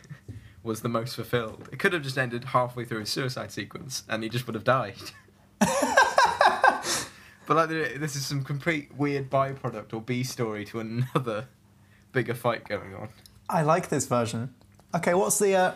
was 0.63 0.83
the 0.83 0.89
most 0.89 1.17
fulfilled. 1.17 1.69
It 1.73 1.79
could 1.79 1.93
have 1.93 2.03
just 2.03 2.19
ended 2.19 2.45
halfway 2.45 2.85
through 2.85 3.01
his 3.01 3.11
suicide 3.11 3.51
sequence, 3.51 4.05
and 4.09 4.23
he 4.23 4.29
just 4.29 4.47
would 4.47 4.55
have 4.55 4.65
died. 4.65 4.95
but 5.59 7.57
like, 7.57 7.69
this 7.69 8.17
is 8.17 8.27
some 8.27 8.45
complete 8.45 8.95
weird 8.97 9.31
byproduct 9.31 9.93
or 9.93 10.01
B 10.01 10.23
story 10.23 10.65
to 10.67 10.81
another 10.81 11.49
bigger 12.13 12.35
fight 12.35 12.69
going 12.69 12.95
on. 12.95 13.09
I 13.49 13.63
like 13.63 13.89
this 13.89 14.07
version. 14.07 14.55
Okay, 14.95 15.15
what's 15.15 15.39
the 15.39 15.55
uh, 15.55 15.73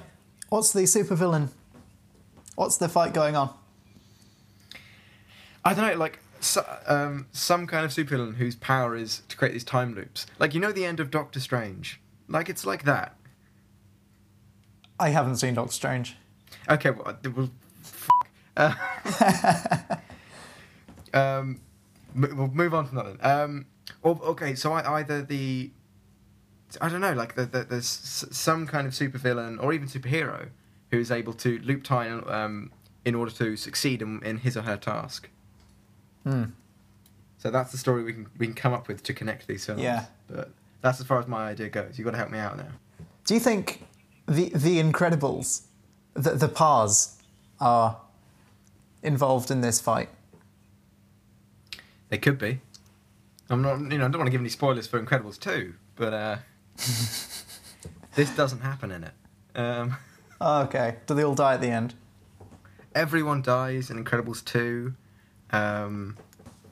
what's 0.49 0.73
the 0.73 0.83
supervillain? 0.83 1.49
What's 2.55 2.77
the 2.77 2.89
fight 2.89 3.13
going 3.13 3.35
on? 3.35 3.53
I 5.65 5.75
don't 5.75 5.87
know, 5.87 5.97
like 5.97 6.19
so, 6.45 6.65
um, 6.87 7.27
some 7.33 7.67
kind 7.67 7.85
of 7.85 7.91
supervillain 7.91 8.37
whose 8.37 8.55
power 8.55 8.95
is 8.95 9.23
to 9.29 9.37
create 9.37 9.53
these 9.53 9.65
time 9.65 9.95
loops. 9.95 10.27
Like 10.39 10.55
you 10.55 10.61
know 10.61 10.73
the 10.73 10.85
end 10.85 11.01
of 11.01 11.11
Doctor 11.11 11.41
Strange. 11.41 12.01
Like 12.29 12.49
it's 12.49 12.67
like 12.67 12.85
that. 12.85 13.17
I 14.99 15.11
haven't 15.11 15.37
seen 15.37 15.55
Doctor 15.55 15.73
Strange. 15.73 16.17
Okay, 16.69 16.91
well, 16.91 17.09
uh, 17.09 17.31
well 17.35 17.51
uh, 18.57 18.75
um, 21.15 21.61
we'll 22.15 22.49
move 22.49 22.75
on 22.75 22.87
from 22.87 22.97
that 22.97 23.19
then. 23.19 23.31
Um, 23.31 23.67
or, 24.03 24.21
okay, 24.23 24.55
so 24.55 24.73
I, 24.73 24.99
either 25.01 25.23
the, 25.23 25.71
I 26.81 26.89
don't 26.89 27.01
know, 27.01 27.13
like 27.13 27.35
the, 27.35 27.47
the, 27.47 27.65
there's 27.65 27.87
some 27.87 28.67
kind 28.67 28.87
of 28.87 28.93
supervillain 28.93 29.63
or 29.63 29.73
even 29.73 29.89
superhero 29.89 30.49
who 30.91 30.99
is 30.99 31.11
able 31.11 31.33
to 31.35 31.59
loop 31.61 31.83
time 31.83 32.25
um, 32.29 32.71
in 33.05 33.15
order 33.15 33.33
to 33.33 33.57
succeed 33.57 34.01
in, 34.03 34.23
in 34.23 34.39
his 34.39 34.57
or 34.57 34.63
her 34.63 34.77
task. 34.77 35.29
Hmm. 36.25 36.45
So 37.39 37.51
that's 37.51 37.73
the 37.73 37.79
story 37.79 38.03
we 38.03 38.13
can 38.13 38.27
we 38.39 38.47
can 38.47 38.55
come 38.55 38.73
up 38.73 38.89
with 38.89 39.03
to 39.05 39.15
connect 39.15 39.47
these 39.47 39.65
films. 39.67 39.83
Yeah. 39.83 40.07
But 40.29 40.51
that's 40.81 41.01
as 41.01 41.07
far 41.07 41.19
as 41.19 41.29
my 41.29 41.49
idea 41.49 41.69
goes. 41.69 41.99
You've 41.99 42.05
got 42.07 42.13
to 42.13 42.17
help 42.17 42.31
me 42.31 42.39
out 42.39 42.57
now. 42.57 42.69
Do 43.25 43.35
you 43.35 43.41
think 43.41 43.87
the 44.27 44.49
the 44.51 44.83
Incredibles, 44.83 45.63
the 46.15 46.31
the 46.31 46.49
Parrs, 46.49 47.17
are 47.61 47.99
involved 49.03 49.51
in 49.51 49.61
this 49.61 49.81
fight? 49.81 50.09
They 52.09 52.19
could 52.19 52.39
be. 52.39 52.61
I'm 53.51 53.61
not, 53.61 53.79
you 53.79 53.99
know, 53.99 54.07
I 54.07 54.09
don't 54.09 54.19
want 54.19 54.27
to 54.27 54.31
give 54.31 54.41
any 54.41 54.49
spoilers 54.49 54.87
for 54.87 55.03
Incredibles 55.03 55.39
2, 55.39 55.75
but 55.97 56.15
uh, 56.15 56.37
this 58.15 58.31
doesn't 58.35 58.61
happen 58.61 58.91
in 58.91 59.05
it. 59.05 59.13
Um, 59.55 59.97
Oh, 60.41 60.63
okay. 60.63 60.97
Do 61.07 61.15
they 61.15 61.25
all 61.25 61.35
die 61.35 61.55
at 61.55 61.61
the 61.61 61.69
end? 61.69 61.95
everyone 62.95 63.43
dies 63.43 63.91
in 63.91 64.03
Incredibles 64.03 64.45
2. 64.45 64.95
Um, 65.55 66.17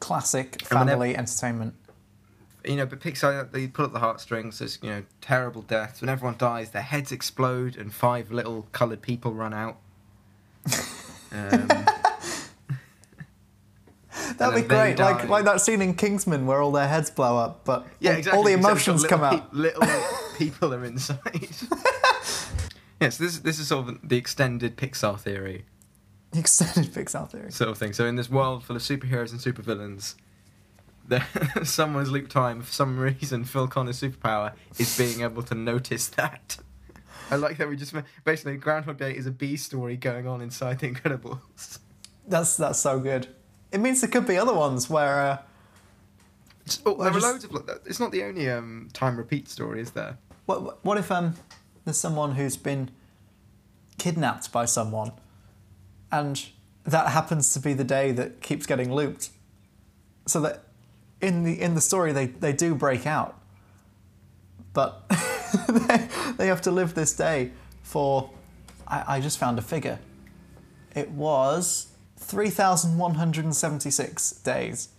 Classic 0.00 0.56
And 0.60 0.68
family 0.68 1.16
entertainment. 1.16 1.74
you 2.64 2.76
know, 2.76 2.86
but 2.86 3.00
Pixar, 3.00 3.50
they 3.52 3.68
pull 3.68 3.84
up 3.86 3.92
the 3.92 3.98
heartstrings. 4.00 4.58
There's, 4.58 4.78
you 4.82 4.90
know, 4.90 5.02
terrible 5.20 5.62
deaths. 5.62 6.00
When 6.00 6.08
everyone 6.10 6.36
dies, 6.38 6.70
their 6.70 6.82
heads 6.82 7.12
explode 7.12 7.76
and 7.76 7.92
five 7.94 8.32
little 8.32 8.66
coloured 8.72 9.00
people 9.02 9.32
run 9.32 9.54
out. 9.54 9.76
Um, 11.32 11.68
That'd 14.38 14.62
be 14.62 14.68
great. 14.68 14.98
Like 14.98 15.28
like 15.28 15.44
that 15.44 15.60
scene 15.60 15.80
in 15.80 15.94
Kingsman 15.94 16.46
where 16.46 16.60
all 16.60 16.72
their 16.72 16.88
heads 16.88 17.10
blow 17.10 17.36
up, 17.38 17.64
but 17.64 17.86
yeah, 18.00 18.12
all- 18.12 18.16
exactly. 18.18 18.38
all 18.38 18.44
the 18.44 18.52
emotions 18.52 19.04
come 19.06 19.20
pe- 19.20 19.26
out. 19.26 19.54
little 19.54 19.82
people 20.38 20.74
are 20.74 20.84
inside. 20.84 21.20
yes, 23.00 23.16
this 23.18 23.38
this 23.38 23.58
is 23.58 23.68
sort 23.68 23.88
of 23.88 23.98
the 24.06 24.16
extended 24.16 24.76
Pixar 24.76 25.18
theory. 25.18 25.64
The 26.32 26.38
extended 26.40 26.92
Pixar 26.92 27.30
theory. 27.30 27.52
sort 27.52 27.70
of 27.70 27.78
thing. 27.78 27.92
So 27.92 28.06
in 28.06 28.16
this 28.16 28.30
world 28.30 28.64
full 28.64 28.76
of 28.76 28.82
superheroes 28.82 29.30
and 29.32 29.40
supervillains, 29.40 30.14
there 31.06 31.26
someone's 31.64 32.10
loop 32.10 32.28
time 32.28 32.62
for 32.62 32.72
some 32.72 32.98
reason. 32.98 33.44
Phil 33.44 33.68
Connor's 33.68 34.00
superpower 34.00 34.52
is 34.78 34.96
being 34.96 35.22
able 35.22 35.42
to 35.44 35.54
notice 35.54 36.08
that. 36.08 36.58
I 37.30 37.36
like 37.36 37.56
that 37.58 37.68
we 37.68 37.76
just 37.76 37.94
basically 38.24 38.56
Groundhog 38.56 38.98
Day 38.98 39.12
is 39.16 39.26
a 39.26 39.30
B 39.30 39.56
story 39.56 39.96
going 39.96 40.26
on 40.26 40.40
inside 40.40 40.80
the 40.80 40.90
Incredibles. 40.90 41.78
That's 42.26 42.56
that's 42.56 42.78
so 42.78 43.00
good. 43.00 43.28
It 43.70 43.78
means 43.78 44.00
there 44.00 44.10
could 44.10 44.26
be 44.26 44.36
other 44.36 44.52
ones 44.54 44.90
where 44.90 45.18
uh, 45.18 45.38
oh, 46.84 47.02
there 47.02 47.12
are 47.12 47.20
loads 47.20 47.44
of. 47.44 47.52
like. 47.52 47.64
It's 47.86 47.98
not 48.00 48.12
the 48.12 48.22
only 48.24 48.50
um, 48.50 48.88
time 48.92 49.16
repeat 49.16 49.48
story, 49.48 49.80
is 49.80 49.92
there? 49.92 50.18
what 50.46 50.84
what 50.84 50.98
if 50.98 51.10
um 51.10 51.34
there's 51.84 51.98
someone 51.98 52.34
who's 52.34 52.56
been 52.56 52.90
kidnapped 53.98 54.52
by 54.52 54.64
someone, 54.64 55.12
and 56.12 56.44
that 56.84 57.08
happens 57.08 57.52
to 57.54 57.60
be 57.60 57.74
the 57.74 57.84
day 57.84 58.12
that 58.12 58.40
keeps 58.40 58.66
getting 58.66 58.92
looped, 58.92 59.30
so 60.26 60.40
that 60.42 60.64
in 61.20 61.42
the 61.42 61.60
in 61.60 61.74
the 61.74 61.80
story 61.80 62.12
they 62.12 62.26
they 62.26 62.52
do 62.52 62.74
break 62.74 63.06
out, 63.06 63.40
but 64.72 65.08
they, 65.68 66.08
they 66.36 66.46
have 66.46 66.60
to 66.62 66.70
live 66.70 66.94
this 66.94 67.16
day 67.16 67.50
for 67.82 68.30
I, 68.86 69.16
I 69.16 69.20
just 69.20 69.38
found 69.38 69.58
a 69.58 69.62
figure. 69.62 69.98
It 70.94 71.10
was 71.10 71.88
three 72.16 72.50
thousand 72.50 72.98
one 72.98 73.14
hundred 73.14 73.44
and 73.44 73.56
seventy 73.56 73.90
six 73.90 74.30
days. 74.30 74.90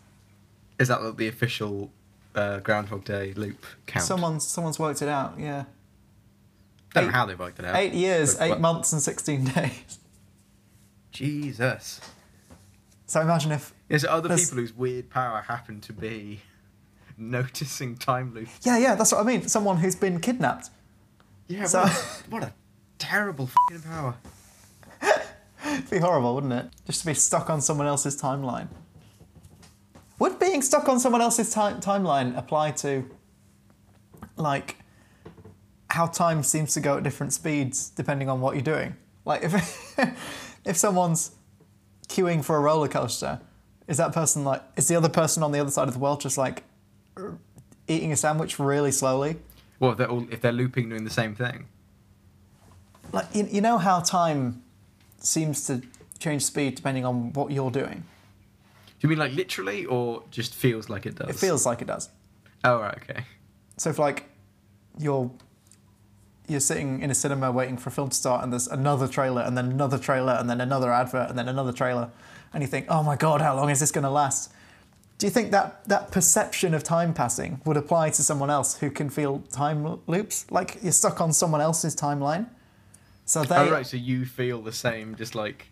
Is 0.80 0.88
that 0.88 1.04
like 1.04 1.18
the 1.18 1.28
official 1.28 1.92
uh, 2.36 2.60
Groundhog 2.60 3.04
Day 3.06 3.34
loop 3.34 3.66
count. 3.86 4.06
Someone's 4.06 4.48
someone's 4.48 4.80
worked 4.80 5.02
it 5.02 5.10
out. 5.10 5.36
Yeah, 5.40 5.66
don't 6.94 7.06
know 7.06 7.12
how 7.12 7.26
they 7.26 7.36
worked 7.36 7.60
it 7.60 7.66
out. 7.66 7.76
eight 7.76 7.94
years, 7.94 8.40
eight 8.40 8.60
months, 8.60 8.92
and 8.94 9.02
sixteen 9.02 9.46
days. 9.56 10.00
Jesus. 11.14 12.02
So 13.06 13.22
imagine 13.22 13.52
if 13.52 13.74
There's 13.88 14.04
other 14.04 14.28
There's- 14.28 14.46
people 14.50 14.58
whose 14.62 14.74
weird 14.74 15.10
power 15.10 15.42
happen 15.48 15.80
to 15.82 15.94
be 15.94 16.42
noticing 17.18 17.96
time 17.96 18.34
loops. 18.34 18.52
yeah, 18.64 18.78
yeah, 18.78 18.96
that's 18.96 19.12
what 19.12 19.22
I 19.22 19.24
mean. 19.24 19.48
Someone 19.48 19.78
who's 19.78 19.96
been 19.96 20.20
kidnapped. 20.20 20.70
Yeah, 21.48 21.66
So- 21.66 21.82
what, 21.82 21.92
a, 21.92 21.96
what 22.30 22.44
a 22.44 22.54
terrible 22.98 23.48
fucking 23.48 23.84
power. 23.84 24.16
It'd 25.66 25.90
be 25.90 25.98
horrible, 26.00 26.36
wouldn't 26.36 26.54
it? 26.54 26.70
Just 26.86 27.02
to 27.02 27.06
be 27.06 27.14
stuck 27.14 27.50
on 27.50 27.62
someone 27.62 27.88
else's 27.88 28.20
timeline. 28.22 28.68
Would 30.20 30.38
being 30.38 30.62
stuck 30.62 30.88
on 30.90 31.00
someone 31.00 31.22
else's 31.22 31.54
ti- 31.54 31.60
timeline 31.60 32.38
apply 32.38 32.72
to, 32.72 33.10
like, 34.36 34.78
how 35.90 36.08
time 36.08 36.44
seems 36.44 36.74
to 36.74 36.80
go 36.80 36.98
at 36.98 37.04
different 37.04 37.34
speeds 37.34 37.90
depending 37.90 38.30
on 38.30 38.42
what 38.42 38.56
you're 38.56 38.62
doing? 38.64 38.96
Like, 39.26 39.44
if 39.44 39.98
if 40.66 40.78
someone's 40.78 41.32
queuing 42.08 42.44
for 42.44 42.58
a 42.58 42.60
roller 42.60 42.88
coaster, 42.88 43.40
is 43.88 43.98
that 43.98 44.14
person 44.14 44.44
like 44.44 44.62
is 44.76 44.88
the 44.88 44.96
other 44.96 45.10
person 45.10 45.44
on 45.44 45.52
the 45.52 45.60
other 45.60 45.72
side 45.72 45.88
of 45.88 45.94
the 45.94 46.00
world 46.00 46.22
just 46.22 46.38
like 46.38 46.64
eating 47.88 48.12
a 48.12 48.16
sandwich 48.16 48.60
really 48.60 48.92
slowly? 48.92 49.38
Well, 49.80 49.92
if 49.92 49.98
they're 49.98 50.10
all 50.10 50.28
if 50.32 50.42
they're 50.42 50.52
looping 50.52 50.90
doing 50.90 51.04
the 51.04 51.10
same 51.10 51.36
thing. 51.36 51.68
Like, 53.12 53.28
you, 53.34 53.48
you 53.52 53.62
know 53.62 53.78
how 53.78 54.00
time 54.00 54.64
seems 55.20 55.68
to 55.68 55.84
change 56.20 56.44
speed 56.44 56.76
depending 56.76 57.06
on 57.06 57.32
what 57.34 57.52
you're 57.52 57.70
doing. 57.70 58.04
Do 59.00 59.08
you 59.08 59.10
mean 59.10 59.20
like 59.20 59.34
literally, 59.34 59.86
or 59.86 60.24
just 60.32 60.56
feels 60.56 60.90
like 60.90 61.06
it 61.06 61.16
does? 61.16 61.30
It 61.30 61.36
feels 61.36 61.66
like 61.66 61.82
it 61.82 61.88
does. 61.88 62.10
Oh 62.64 62.80
right, 62.80 62.98
okay. 62.98 63.26
So 63.78 63.90
if 63.90 64.00
like 64.00 64.30
you're 64.98 65.30
you're 66.48 66.60
sitting 66.60 67.02
in 67.02 67.10
a 67.10 67.16
cinema 67.16 67.52
waiting 67.52 67.78
for 67.78 67.90
a 67.90 67.92
film 67.92 68.10
to 68.10 68.16
start 68.16 68.44
and 68.44 68.52
there's 68.52 68.68
another 68.68 69.08
trailer 69.08 69.42
and 69.42 69.58
then 69.58 69.72
another 69.72 69.98
trailer 69.98 70.34
and 70.34 70.50
then 70.50 70.60
another 70.60 70.92
advert 70.92 71.30
and 71.30 71.38
then 71.38 71.48
another 71.48 71.72
trailer 71.72 72.10
and 72.54 72.62
you 72.62 72.68
think, 72.68 72.86
"Oh 72.90 73.02
my 73.02 73.16
god, 73.16 73.42
how 73.42 73.56
long 73.56 73.70
is 73.70 73.80
this 73.80 73.92
going 73.92 74.04
to 74.04 74.10
last?" 74.10 74.52
Do 75.18 75.28
you 75.28 75.32
think 75.32 75.52
that 75.52 75.86
that 75.88 76.12
perception 76.12 76.74
of 76.74 76.84
time 76.84 77.14
passing 77.14 77.62
would 77.66 77.78
apply 77.78 78.10
to 78.12 78.24
someone 78.24 78.50
else 78.50 78.78
who 78.78 78.92
can 78.92 79.10
feel 79.10 79.40
time 79.52 80.00
loops? 80.06 80.46
Like 80.52 80.78
you're 80.84 80.92
stuck 80.92 81.22
on 81.22 81.34
someone 81.34 81.62
else's 81.62 81.96
timeline. 81.96 82.48
So 83.26 83.44
they 83.44 83.56
oh 83.56 83.72
right, 83.72 83.88
so 83.88 83.98
you 83.98 84.26
feel 84.26 84.62
the 84.62 84.74
same, 84.74 85.16
just 85.16 85.34
like 85.34 85.68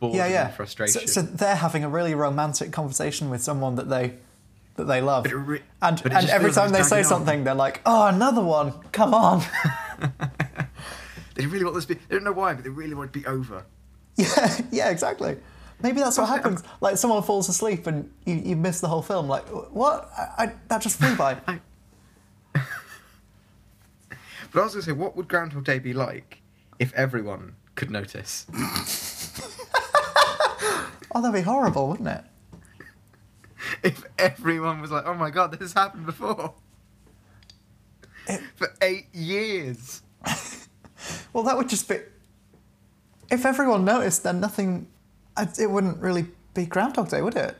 boredom 0.00 0.18
yeah, 0.18 0.26
yeah. 0.26 0.46
and 0.46 0.54
frustration. 0.54 1.06
So, 1.06 1.06
so 1.06 1.22
they're 1.22 1.56
having 1.56 1.84
a 1.84 1.88
really 1.88 2.14
romantic 2.14 2.72
conversation 2.72 3.30
with 3.30 3.42
someone 3.42 3.74
that 3.74 3.88
they 3.88 4.14
that 4.76 4.84
they 4.84 5.00
love. 5.00 5.30
Re- 5.30 5.62
and 5.82 6.00
and 6.06 6.30
every 6.30 6.52
time 6.52 6.72
they 6.72 6.82
say 6.82 6.98
on. 6.98 7.04
something, 7.04 7.44
they're 7.44 7.54
like, 7.54 7.82
"Oh, 7.84 8.06
another 8.06 8.42
one! 8.42 8.72
Come 8.92 9.12
on!" 9.12 9.42
They 11.38 11.46
really 11.46 11.64
want 11.64 11.76
this 11.76 11.86
to 11.86 11.94
be. 11.94 12.00
They 12.08 12.16
don't 12.16 12.24
know 12.24 12.32
why, 12.32 12.52
but 12.54 12.64
they 12.64 12.70
really 12.70 12.94
want 12.94 13.10
it 13.10 13.12
to 13.12 13.20
be 13.20 13.26
over. 13.26 13.64
yeah, 14.16 14.60
yeah, 14.72 14.90
exactly. 14.90 15.36
Maybe 15.80 16.00
that's 16.00 16.18
what 16.18 16.28
happens. 16.28 16.64
Like 16.80 16.96
someone 16.96 17.22
falls 17.22 17.48
asleep 17.48 17.86
and 17.86 18.12
you, 18.26 18.34
you 18.34 18.56
miss 18.56 18.80
the 18.80 18.88
whole 18.88 19.02
film. 19.02 19.28
Like 19.28 19.44
what? 19.46 20.10
I, 20.18 20.46
I, 20.46 20.52
that 20.66 20.82
just 20.82 20.98
flew 20.98 21.14
by. 21.16 21.38
But 24.50 24.60
I 24.60 24.64
was 24.64 24.72
gonna 24.72 24.82
say, 24.82 24.92
what 24.92 25.14
would 25.14 25.28
Groundhog 25.28 25.64
Day 25.64 25.78
be 25.78 25.92
like 25.92 26.40
if 26.78 26.90
everyone 26.94 27.54
could 27.74 27.90
notice? 27.90 28.46
oh, 31.14 31.20
that'd 31.20 31.34
be 31.34 31.42
horrible, 31.42 31.88
wouldn't 31.88 32.08
it? 32.08 32.24
if 33.82 34.04
everyone 34.18 34.80
was 34.80 34.90
like, 34.90 35.04
"Oh 35.06 35.12
my 35.12 35.28
god, 35.28 35.52
this 35.52 35.60
has 35.60 35.74
happened 35.74 36.06
before." 36.06 36.54
For 38.56 38.68
eight 38.82 39.06
years. 39.14 40.02
Well, 41.32 41.44
that 41.44 41.56
would 41.56 41.68
just 41.68 41.88
be. 41.88 41.98
If 43.30 43.46
everyone 43.46 43.84
noticed, 43.84 44.24
then 44.24 44.40
nothing. 44.40 44.88
It 45.58 45.70
wouldn't 45.70 45.98
really 45.98 46.26
be 46.54 46.66
Groundhog 46.66 47.08
Day, 47.10 47.22
would 47.22 47.36
it? 47.36 47.54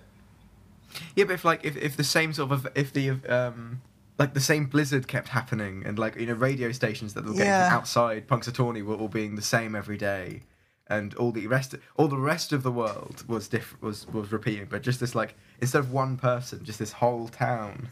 Yeah, 1.15 1.25
but 1.27 1.35
if 1.35 1.45
like 1.45 1.65
if, 1.65 1.77
if 1.77 1.97
the 1.97 2.03
same 2.03 2.33
sort 2.33 2.51
of 2.51 2.67
if 2.75 2.93
the 2.93 3.11
um 3.29 3.81
like 4.19 4.35
the 4.35 4.41
same 4.41 4.67
blizzard 4.67 5.07
kept 5.07 5.29
happening 5.29 5.85
and 5.87 5.99
like 5.99 6.17
you 6.17 6.27
know 6.27 6.33
radio 6.33 6.73
stations 6.73 7.15
that 7.15 7.25
were 7.25 7.31
getting 7.33 7.47
Yeah. 7.47 7.69
outside 7.73 8.27
Punxsutawney 8.27 8.83
were 8.85 8.97
all 8.97 9.07
being 9.09 9.37
the 9.37 9.43
same 9.43 9.77
every 9.77 9.97
day, 9.99 10.41
and 10.89 11.15
all 11.15 11.31
the 11.31 11.47
rest 11.47 11.77
all 11.97 12.09
the 12.09 12.17
rest 12.19 12.53
of 12.53 12.65
the 12.65 12.73
world 12.73 13.23
was 13.29 13.47
diff- 13.47 13.77
was 13.81 14.09
was 14.09 14.33
repeating, 14.33 14.67
but 14.69 14.83
just 14.83 14.99
this 14.99 15.15
like 15.15 15.37
instead 15.61 15.79
of 15.79 15.93
one 15.93 16.17
person, 16.17 16.65
just 16.65 16.81
this 16.81 16.93
whole 16.93 17.29
town. 17.29 17.89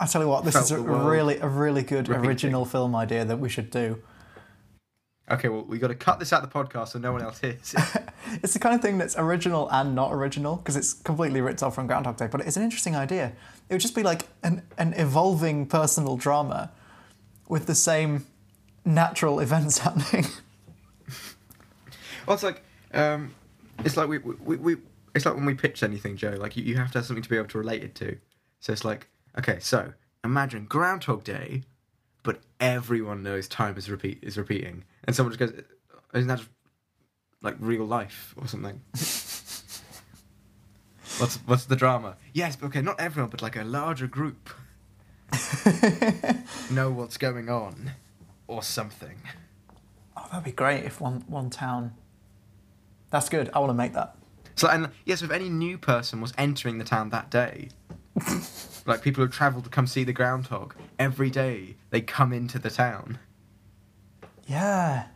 I 0.00 0.06
tell 0.06 0.22
you 0.22 0.28
what, 0.28 0.44
this 0.44 0.56
is 0.56 0.70
a 0.70 0.78
really 0.80 1.38
a 1.38 1.48
really 1.48 1.82
good 1.82 2.08
repeating. 2.08 2.28
original 2.28 2.64
film 2.64 2.96
idea 2.96 3.24
that 3.24 3.38
we 3.38 3.48
should 3.48 3.70
do. 3.70 4.02
Okay, 5.30 5.48
well 5.48 5.64
we 5.64 5.78
got 5.78 5.88
to 5.88 5.94
cut 5.94 6.18
this 6.18 6.32
out 6.32 6.42
of 6.42 6.52
the 6.52 6.58
podcast 6.58 6.88
so 6.88 6.98
no 6.98 7.12
one 7.12 7.22
else 7.22 7.40
hears. 7.40 7.74
it. 7.76 8.02
It's 8.42 8.54
the 8.54 8.58
kind 8.58 8.74
of 8.74 8.80
thing 8.80 8.96
that's 8.98 9.16
original 9.18 9.68
and 9.70 9.94
not 9.94 10.12
original 10.12 10.56
because 10.56 10.76
it's 10.76 10.94
completely 10.94 11.42
ripped 11.42 11.62
off 11.62 11.74
from 11.74 11.86
Groundhog 11.86 12.16
Day, 12.16 12.26
but 12.26 12.40
it's 12.40 12.56
an 12.56 12.62
interesting 12.62 12.96
idea. 12.96 13.32
It 13.68 13.74
would 13.74 13.82
just 13.82 13.94
be 13.94 14.02
like 14.02 14.28
an, 14.42 14.62
an 14.78 14.94
evolving 14.94 15.66
personal 15.66 16.16
drama 16.16 16.72
with 17.48 17.66
the 17.66 17.74
same 17.74 18.26
natural 18.84 19.40
events 19.40 19.78
happening. 19.86 20.26
Well, 22.26 22.34
it's 22.34 22.42
like 22.42 22.62
um, 22.94 23.34
it's 23.84 23.96
like 23.96 24.08
we, 24.08 24.18
we, 24.18 24.56
we 24.56 24.76
it's 25.14 25.26
like 25.26 25.34
when 25.34 25.44
we 25.44 25.54
pitch 25.54 25.82
anything, 25.82 26.16
Joe. 26.16 26.30
Like 26.38 26.56
you, 26.56 26.64
you 26.64 26.76
have 26.76 26.90
to 26.92 26.98
have 26.98 27.06
something 27.06 27.22
to 27.22 27.28
be 27.28 27.36
able 27.36 27.48
to 27.48 27.58
relate 27.58 27.84
it 27.84 27.94
to. 27.96 28.16
So 28.60 28.72
it's 28.72 28.84
like, 28.84 29.08
okay, 29.38 29.58
so 29.60 29.92
imagine 30.22 30.66
Groundhog 30.66 31.24
Day, 31.24 31.62
but 32.22 32.40
everyone 32.60 33.22
knows 33.22 33.48
time 33.48 33.76
is 33.76 33.90
repeat 33.90 34.18
is 34.22 34.36
repeating, 34.36 34.84
and 35.04 35.14
someone 35.14 35.36
just 35.36 35.52
goes, 35.52 35.64
oh, 35.94 36.18
"Isn't 36.18 36.28
that 36.28 36.38
just 36.38 36.50
like 37.42 37.56
real 37.58 37.84
life 37.84 38.34
or 38.36 38.46
something?" 38.46 38.80
what's 41.18 41.36
what's 41.46 41.64
the 41.66 41.76
drama? 41.76 42.16
Yes, 42.32 42.56
but 42.56 42.66
okay, 42.68 42.82
not 42.82 43.00
everyone, 43.00 43.30
but 43.30 43.42
like 43.42 43.56
a 43.56 43.64
larger 43.64 44.06
group 44.06 44.50
know 46.70 46.90
what's 46.90 47.16
going 47.16 47.48
on, 47.48 47.92
or 48.46 48.62
something. 48.62 49.20
Oh, 50.16 50.26
that'd 50.30 50.44
be 50.44 50.52
great 50.52 50.84
if 50.84 51.00
one, 51.00 51.24
one 51.26 51.50
town. 51.50 51.92
That's 53.10 53.28
good. 53.28 53.50
I 53.54 53.58
want 53.58 53.70
to 53.70 53.74
make 53.74 53.94
that. 53.94 54.16
So 54.56 54.68
and 54.68 54.90
yes, 55.04 55.22
if 55.22 55.30
any 55.30 55.48
new 55.48 55.78
person 55.78 56.20
was 56.20 56.32
entering 56.38 56.78
the 56.78 56.84
town 56.84 57.10
that 57.10 57.30
day, 57.30 57.68
like 58.86 59.02
people 59.02 59.24
who 59.24 59.30
travelled 59.30 59.64
to 59.64 59.70
come 59.70 59.86
see 59.86 60.04
the 60.04 60.12
groundhog 60.12 60.74
every 60.98 61.30
day, 61.30 61.76
they 61.90 62.00
come 62.00 62.32
into 62.32 62.58
the 62.58 62.70
town, 62.70 63.18
Yeah. 64.46 65.06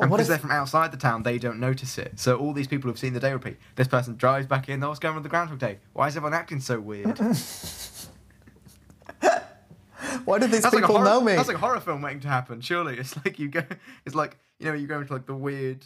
and 0.00 0.10
what 0.10 0.18
because 0.18 0.28
if, 0.28 0.28
they're 0.28 0.38
from 0.38 0.50
outside 0.50 0.92
the 0.92 0.96
town, 0.98 1.22
they 1.22 1.38
don't 1.38 1.60
notice 1.60 1.98
it. 1.98 2.18
So 2.18 2.36
all 2.38 2.52
these 2.52 2.66
people 2.66 2.90
who've 2.90 2.98
seen 2.98 3.14
the 3.14 3.20
day 3.20 3.32
repeat, 3.32 3.56
this 3.76 3.88
person 3.88 4.16
drives 4.16 4.46
back 4.46 4.68
in. 4.68 4.82
Oh, 4.82 4.88
what's 4.88 5.00
going 5.00 5.10
on 5.10 5.16
with 5.16 5.22
the 5.24 5.28
groundhog 5.30 5.58
day? 5.58 5.78
Why 5.92 6.08
is 6.08 6.16
everyone 6.16 6.34
acting 6.34 6.60
so 6.60 6.80
weird? 6.80 7.18
why 10.24 10.38
do 10.38 10.46
these 10.46 10.62
That's 10.62 10.74
like 10.74 10.84
a 10.84 10.86
people 10.86 10.96
horror, 10.96 11.04
know 11.04 11.20
me? 11.20 11.34
That's 11.34 11.48
like 11.48 11.56
a 11.56 11.60
horror 11.60 11.80
film 11.80 12.02
waiting 12.02 12.20
to 12.20 12.28
happen. 12.28 12.60
Surely 12.60 12.98
it's 12.98 13.16
like 13.24 13.38
you 13.38 13.48
go. 13.48 13.62
It's 14.04 14.14
like 14.14 14.38
you 14.58 14.66
know 14.66 14.74
you 14.74 14.86
go 14.86 15.00
into 15.00 15.12
like 15.12 15.26
the 15.26 15.34
weird 15.34 15.84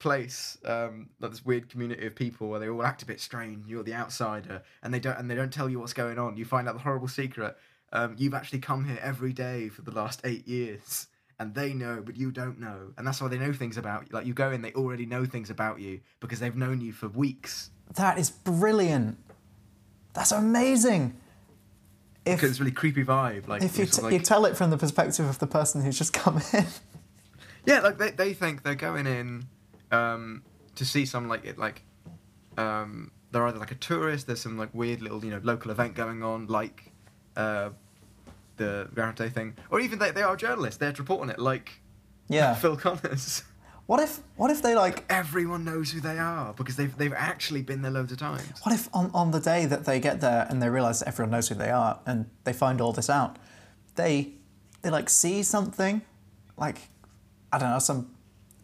place, 0.00 0.58
um, 0.64 1.10
like 1.20 1.30
this 1.30 1.44
weird 1.44 1.68
community 1.68 2.06
of 2.06 2.16
people 2.16 2.48
where 2.48 2.58
they 2.58 2.68
all 2.68 2.82
act 2.82 3.02
a 3.02 3.06
bit 3.06 3.20
strange. 3.20 3.66
You're 3.68 3.84
the 3.84 3.94
outsider, 3.94 4.62
and 4.82 4.92
they 4.92 4.98
don't 4.98 5.16
and 5.16 5.30
they 5.30 5.36
don't 5.36 5.52
tell 5.52 5.68
you 5.68 5.78
what's 5.78 5.92
going 5.92 6.18
on. 6.18 6.36
You 6.36 6.44
find 6.44 6.68
out 6.68 6.74
the 6.74 6.80
horrible 6.80 7.08
secret. 7.08 7.56
Um, 7.92 8.16
you've 8.18 8.34
actually 8.34 8.60
come 8.60 8.84
here 8.84 8.98
every 9.00 9.32
day 9.32 9.68
for 9.68 9.82
the 9.82 9.90
last 9.92 10.20
eight 10.24 10.48
years, 10.48 11.06
and 11.38 11.54
they 11.54 11.72
know, 11.72 12.02
but 12.04 12.16
you 12.16 12.32
don't 12.32 12.58
know, 12.58 12.92
and 12.98 13.06
that's 13.06 13.20
why 13.20 13.28
they 13.28 13.38
know 13.38 13.52
things 13.52 13.76
about 13.76 14.02
you. 14.02 14.08
Like 14.12 14.26
you 14.26 14.34
go 14.34 14.50
in, 14.50 14.62
they 14.62 14.72
already 14.72 15.06
know 15.06 15.24
things 15.24 15.50
about 15.50 15.80
you 15.80 16.00
because 16.18 16.40
they've 16.40 16.56
known 16.56 16.80
you 16.80 16.92
for 16.92 17.08
weeks. 17.08 17.70
that 17.94 18.18
is 18.18 18.30
brilliant. 18.30 19.18
That's 20.14 20.32
amazing. 20.32 21.16
If, 22.26 22.42
it's 22.42 22.58
a 22.58 22.62
really 22.62 22.72
creepy 22.72 23.04
vibe. 23.04 23.48
Like, 23.48 23.62
if 23.62 23.78
you, 23.78 23.86
t- 23.86 24.02
like- 24.02 24.12
you 24.12 24.18
tell 24.18 24.44
it 24.44 24.56
from 24.56 24.70
the 24.70 24.76
perspective 24.76 25.26
of 25.26 25.38
the 25.38 25.46
person 25.46 25.82
who's 25.82 25.96
just 25.96 26.12
come 26.12 26.40
in. 26.52 26.66
Yeah, 27.64 27.80
like 27.80 27.98
they, 27.98 28.10
they 28.10 28.34
think 28.34 28.62
they're 28.62 28.74
going 28.74 29.06
in 29.06 29.46
um, 29.90 30.42
to 30.76 30.84
see 30.84 31.04
some 31.04 31.28
like 31.28 31.44
it 31.44 31.58
like 31.58 31.82
um, 32.58 33.10
they're 33.30 33.46
either 33.46 33.58
like 33.58 33.72
a 33.72 33.76
tourist. 33.76 34.26
There's 34.26 34.40
some 34.40 34.58
like 34.58 34.74
weird 34.74 35.02
little 35.02 35.24
you 35.24 35.30
know 35.30 35.40
local 35.42 35.70
event 35.70 35.94
going 35.94 36.22
on, 36.22 36.46
like 36.46 36.92
uh, 37.36 37.70
the 38.56 38.88
Groundhog 38.94 39.16
Day 39.16 39.28
thing, 39.32 39.56
or 39.70 39.80
even 39.80 39.98
they, 39.98 40.10
they 40.10 40.22
are 40.22 40.36
journalists. 40.36 40.78
They're 40.78 40.92
reporting 40.92 41.30
it, 41.30 41.38
like 41.38 41.80
Yeah. 42.28 42.54
Phil 42.62 42.76
Connors. 42.76 43.44
What 43.86 44.00
if 44.00 44.20
what 44.36 44.52
if 44.52 44.62
they 44.62 44.76
like 44.76 45.04
Everyone 45.10 45.64
knows 45.64 45.90
who 45.90 46.00
they 46.00 46.16
are 46.18 46.52
because 46.54 46.76
they've 46.76 46.96
they've 46.96 47.12
actually 47.12 47.62
been 47.62 47.82
there 47.82 47.90
loads 47.90 48.12
of 48.12 48.18
times. 48.18 48.60
what 48.62 48.72
if 48.72 48.88
on, 48.94 49.10
on 49.12 49.32
the 49.32 49.40
day 49.40 49.66
that 49.66 49.84
they 49.84 49.98
get 49.98 50.20
there 50.20 50.46
and 50.48 50.62
they 50.62 50.68
realise 50.68 51.00
that 51.00 51.08
everyone 51.08 51.32
knows 51.32 51.48
who 51.48 51.56
they 51.56 51.70
are 51.70 51.98
and 52.06 52.30
they 52.44 52.52
find 52.52 52.80
all 52.80 52.92
this 52.92 53.10
out, 53.10 53.36
they 53.96 54.34
they 54.82 54.90
like 54.90 55.08
see 55.08 55.42
something, 55.42 56.02
like 56.56 56.88
I 57.52 57.58
don't 57.58 57.70
know, 57.70 57.80
some 57.80 58.14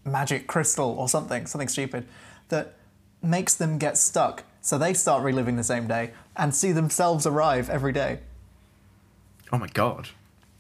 magic 0.07 0.47
crystal 0.47 0.91
or 0.91 1.09
something, 1.09 1.47
something 1.47 1.69
stupid, 1.69 2.07
that 2.49 2.75
makes 3.23 3.55
them 3.55 3.77
get 3.79 3.99
stuck. 3.99 4.45
So 4.61 4.79
they 4.79 4.95
start 4.95 5.23
reliving 5.23 5.57
the 5.57 5.65
same 5.65 5.87
day 5.87 6.13
and 6.37 6.55
see 6.55 6.73
themselves 6.73 7.27
arrive 7.27 7.69
every 7.71 7.93
day 7.93 8.19
Oh 9.53 9.59
my 9.59 9.69
god, 9.69 10.09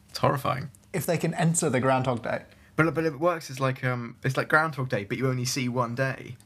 it's 0.09 0.19
horrifying. 0.19 0.71
if 0.93 1.05
they 1.07 1.19
can 1.19 1.35
enter 1.35 1.69
the 1.69 1.81
Groundhog 1.81 2.23
Day. 2.23 2.43
But 2.77 2.95
but 2.95 3.05
it 3.05 3.19
works 3.19 3.51
It's 3.51 3.59
like 3.59 3.83
um 3.85 4.17
it's 4.23 4.37
like 4.37 4.49
Groundhog 4.49 4.89
Day, 4.89 5.05
but 5.05 5.19
you 5.19 5.29
only 5.29 5.45
see 5.45 5.69
one 5.69 5.95
day. 5.95 6.37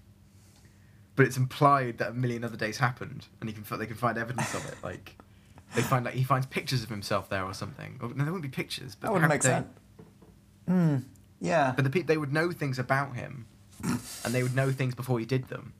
But 1.17 1.27
it's 1.27 1.37
implied 1.37 1.99
that 1.99 2.11
a 2.11 2.15
million 2.15 2.45
other 2.45 2.57
days 2.57 2.79
happened, 2.79 3.27
and 3.41 3.51
you 3.51 3.55
can 3.55 3.79
they 3.79 3.87
can 3.87 3.97
find 3.97 4.17
evidence 4.17 4.55
of 4.55 4.65
it. 4.67 4.77
Like 4.83 5.17
they 5.75 5.83
find 5.83 6.05
like 6.05 6.15
he 6.15 6.25
finds 6.25 6.47
pictures 6.47 6.83
of 6.83 6.89
himself 6.89 7.29
there 7.29 7.45
or 7.45 7.53
something. 7.55 7.99
Or, 8.01 8.09
no, 8.09 8.25
there 8.25 8.33
wouldn't 8.33 8.43
be 8.43 8.49
pictures, 8.49 8.95
but 8.95 9.09
That 9.09 9.13
wouldn't 9.13 9.29
make 9.31 9.43
sense. 9.43 9.67
Hmm. 10.67 10.97
Yeah. 11.41 11.73
But 11.75 11.85
the 11.85 11.91
pe- 11.91 12.03
they 12.03 12.17
would 12.19 12.33
know 12.33 12.53
things 12.53 12.79
about 12.79 13.17
him, 13.17 13.47
and 13.83 14.35
they 14.35 14.43
would 14.43 14.55
know 14.55 14.71
things 14.73 14.95
before 14.95 15.19
he 15.19 15.25
did 15.27 15.49
them. 15.49 15.73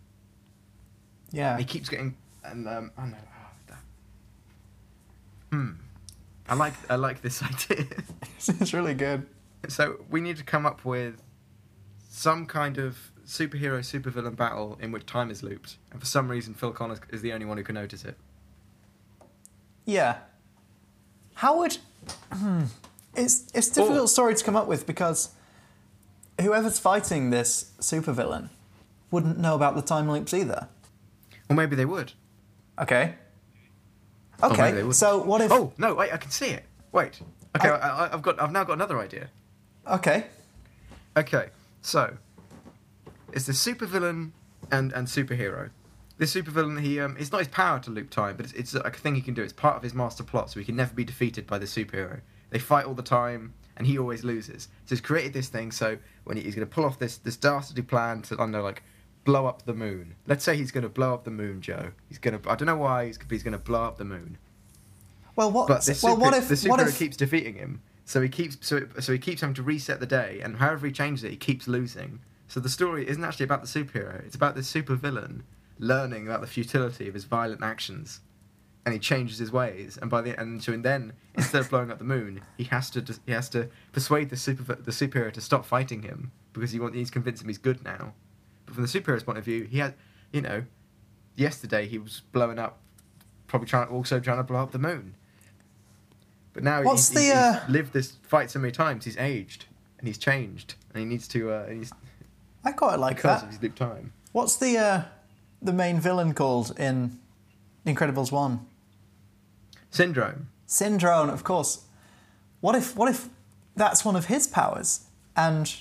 Yeah. 1.33 1.59
He 1.59 1.65
keeps 1.65 1.89
getting 1.89 2.17
and 2.45 2.67
um 2.69 2.91
I 2.97 3.07
know. 3.07 3.17
Oh, 3.21 3.51
that. 3.69 3.79
Hmm. 5.53 5.71
I 6.49 6.55
like 6.55 6.75
I 6.91 6.97
like 6.97 7.23
this 7.23 7.43
idea. 7.71 7.87
it's 8.49 8.73
really 8.73 8.95
good. 8.95 9.27
So 9.69 10.05
we 10.11 10.21
need 10.21 10.37
to 10.39 10.45
come 10.45 10.65
up 10.67 10.85
with 10.85 11.23
some 12.09 12.47
kind 12.47 12.79
of 12.79 13.13
superhero 13.27 13.79
supervillain 13.81 14.35
battle 14.35 14.77
in 14.81 14.91
which 14.91 15.07
time 15.07 15.31
is 15.31 15.43
looped, 15.43 15.77
and 15.93 16.01
for 16.01 16.07
some 16.07 16.29
reason 16.29 16.55
Phil 16.55 16.73
Connors 16.73 16.99
is 17.11 17.23
the 17.23 17.33
only 17.33 17.47
one 17.47 17.59
who 17.59 17.63
can 17.65 17.75
notice 17.75 18.05
it. 18.05 18.17
Yeah. 19.85 20.19
How 21.35 21.59
would. 21.59 21.79
Hmm. 22.33 22.65
It's, 23.15 23.47
it's 23.55 23.69
a 23.71 23.75
difficult 23.75 24.05
Or- 24.05 24.09
story 24.09 24.35
to 24.35 24.45
come 24.45 24.57
up 24.57 24.67
with 24.67 24.87
because 24.87 25.31
whoever's 26.43 26.79
fighting 26.79 27.31
this 27.31 27.73
supervillain 27.81 28.51
wouldn't 29.11 29.39
know 29.39 29.55
about 29.55 29.75
the 29.75 29.83
time 29.83 30.11
loops 30.11 30.33
either. 30.35 30.69
Or 31.49 31.57
maybe 31.57 31.75
they 31.77 31.85
would. 31.85 32.13
Okay. 32.79 33.15
Or 34.43 34.51
maybe 34.51 34.57
they 34.73 34.83
Okay, 34.83 34.93
so 34.93 35.23
what 35.23 35.41
if. 35.41 35.51
Oh 35.53 35.73
no! 35.79 35.95
Wait, 35.95 36.13
I 36.13 36.17
can 36.17 36.31
see 36.31 36.49
it. 36.51 36.65
Wait. 36.93 37.21
Okay, 37.57 37.69
I- 37.69 38.07
I, 38.07 38.13
I've 38.13 38.23
got. 38.23 38.41
I've 38.41 38.53
now 38.53 38.65
got 38.65 38.75
another 38.75 38.99
idea. 38.99 39.29
Okay. 39.87 40.27
Okay, 41.17 41.49
so 41.83 42.17
it's 43.33 43.47
the 43.47 43.53
supervillain 43.53 44.31
and 44.71 44.93
and 44.93 45.07
superhero. 45.09 45.71
This 46.19 46.35
supervillain, 46.35 46.81
he 46.81 47.01
um, 47.01 47.17
it's 47.19 47.33
not 47.33 47.39
his 47.39 47.49
power 47.49 47.81
to 47.81 47.91
loop 47.91 48.11
time, 48.11 48.37
but 48.37 48.47
it's, 48.47 48.55
it's 48.55 48.75
a 48.75 48.91
thing 48.91 49.15
he 49.15 49.21
can 49.21 49.35
do. 49.35 49.43
It's 49.43 49.53
part 49.53 49.77
of 49.77 49.83
his 49.83 49.95
master 49.95 50.23
plot, 50.23 50.51
so 50.51 50.61
he 50.61 50.67
can 50.67 50.77
never 50.77 50.95
be 50.95 51.05
defeated 51.05 51.47
by 51.47 51.59
the 51.59 51.67
superhero. 51.67 52.21
They 52.51 52.59
fight 52.59 52.85
all 52.85 52.95
the 52.95 53.03
time, 53.03 53.55
and 53.81 53.87
he 53.87 53.99
always 53.99 54.25
loses. 54.25 54.65
So 54.85 54.91
he's 54.91 55.01
created 55.01 55.33
this 55.33 55.49
thing. 55.49 55.73
So 55.73 55.97
when 56.25 56.37
he, 56.37 56.43
he's 56.43 56.55
going 56.55 56.69
to 56.69 56.73
pull 56.73 56.85
off 56.85 56.99
this 56.99 57.17
this 57.17 57.37
dastardly 57.37 57.83
plan 57.83 58.21
to, 58.23 58.35
I 58.35 58.39
don't 58.39 58.51
know, 58.51 58.63
like 58.63 58.83
blow 59.25 59.47
up 59.47 59.65
the 59.65 59.73
moon. 59.73 60.17
Let's 60.27 60.45
say 60.45 60.55
he's 60.55 60.71
going 60.71 60.83
to 60.83 60.91
blow 60.91 61.15
up 61.15 61.25
the 61.25 61.31
moon, 61.31 61.63
Joe. 61.63 61.93
He's 62.07 62.19
going 62.19 62.39
to. 62.39 62.51
I 62.51 62.57
don't 62.57 62.67
know 62.67 62.77
why 62.77 63.07
he's, 63.07 63.19
he's 63.31 63.43
going 63.43 63.53
to 63.53 63.59
blow 63.59 63.83
up 63.85 63.97
the 63.97 64.05
moon. 64.05 64.37
Well, 65.35 65.51
what, 65.51 65.67
But 65.67 65.87
well, 65.87 65.95
super, 65.95 66.15
what 66.15 66.35
if. 66.35 66.49
the 66.49 66.57
superhero 66.57 66.89
if 66.89 66.99
keeps 66.99 67.17
defeating 67.17 67.55
him, 67.55 67.81
so 68.05 68.21
he 68.21 68.29
keeps 68.29 68.59
so 68.61 68.87
so 68.99 69.13
he 69.15 69.19
keeps 69.19 69.41
having 69.41 69.55
to 69.55 69.63
reset 69.63 69.99
the 69.99 70.07
day, 70.07 70.43
and 70.45 70.59
however 70.59 70.87
he 70.87 70.93
changes 70.93 71.25
it, 71.25 71.31
he 71.31 71.37
keeps 71.39 71.67
losing. 71.67 72.21
So 72.49 72.61
the 72.61 72.69
story 72.69 73.09
isn't 73.09 73.25
actually 73.25 73.45
about 73.45 73.63
the 73.63 73.69
superhero; 73.69 74.23
it's 74.27 74.37
about 74.37 74.57
the 74.57 74.61
supervillain 74.61 75.41
learning 75.79 76.27
about 76.27 76.43
the 76.43 76.47
futility 76.47 77.09
of 77.09 77.15
his 77.15 77.25
violent 77.25 77.63
actions, 77.63 78.21
and 78.85 78.93
he 78.95 78.99
changes 78.99 79.39
his 79.39 79.53
ways. 79.53 79.99
And 80.01 80.11
by 80.11 80.21
the 80.23 80.39
and 80.41 80.63
so 80.63 80.77
then 80.77 81.13
instead 81.37 81.61
of 81.61 81.71
blowing 81.71 81.91
up 81.91 81.99
the 81.99 82.05
moon, 82.05 82.41
he 82.57 82.65
has 82.65 82.91
to 82.91 83.05
he 83.27 83.33
has 83.33 83.49
to 83.51 83.69
persuade 83.93 84.31
the 84.31 84.37
super 84.37 84.75
the 84.75 84.91
superhero 84.91 85.33
to 85.33 85.41
stop 85.41 85.65
fighting 85.65 86.03
him 86.03 86.33
because 86.53 86.73
he 86.73 86.81
wants 86.81 86.97
he's 86.97 87.11
convinced 87.11 87.43
him 87.43 87.49
he's 87.49 87.59
good 87.59 87.85
now. 87.85 88.15
But 88.67 88.75
from 88.75 88.83
the 88.87 88.89
superhero's 88.89 89.23
point 89.23 89.39
of 89.39 89.45
view, 89.45 89.65
he 89.65 89.79
had 89.79 89.95
you 90.33 90.41
know, 90.41 90.65
yesterday 91.37 91.87
he 91.87 91.99
was 91.99 92.23
blowing 92.33 92.59
up, 92.59 92.79
probably 93.47 93.69
trying 93.69 93.89
also 93.89 94.21
trying 94.21 94.39
to 94.39 94.45
blow 94.45 94.63
up 94.63 94.73
the 94.73 94.79
moon. 94.79 95.15
But 96.53 96.65
now 96.65 96.83
What's 96.83 97.09
he's, 97.09 97.19
he's, 97.21 97.29
the, 97.31 97.37
uh, 97.37 97.61
he's 97.61 97.71
lived 97.71 97.93
this 97.93 98.17
fight 98.23 98.51
so 98.51 98.59
many 98.59 98.73
times. 98.73 99.05
He's 99.05 99.17
aged 99.17 99.67
and 99.99 100.09
he's 100.09 100.19
changed, 100.19 100.75
and 100.93 101.01
he 101.01 101.05
needs 101.05 101.29
to. 101.29 101.53
Uh, 101.53 101.65
and 101.69 101.79
he's 101.79 101.93
I 102.65 102.73
quite 102.73 102.99
like 102.99 103.17
because 103.17 103.41
that. 103.41 103.47
of 103.47 103.53
his 103.53 103.63
loop 103.63 103.75
time. 103.75 104.13
What's 104.33 104.57
the 104.57 104.79
uh, 104.79 105.03
the 105.63 105.73
main 105.73 106.01
villain 106.01 106.35
called 106.35 106.79
in 106.79 107.19
Incredibles 107.87 108.33
1? 108.33 108.67
Syndrome. 109.91 110.49
Syndrome, 110.67 111.31
of 111.31 111.45
course. 111.45 111.85
What 112.61 112.75
if 112.75 112.97
what 112.97 113.09
if 113.09 113.29
that's 113.75 114.05
one 114.05 114.17
of 114.17 114.27
his 114.27 114.47
powers 114.47 115.07
and 115.37 115.75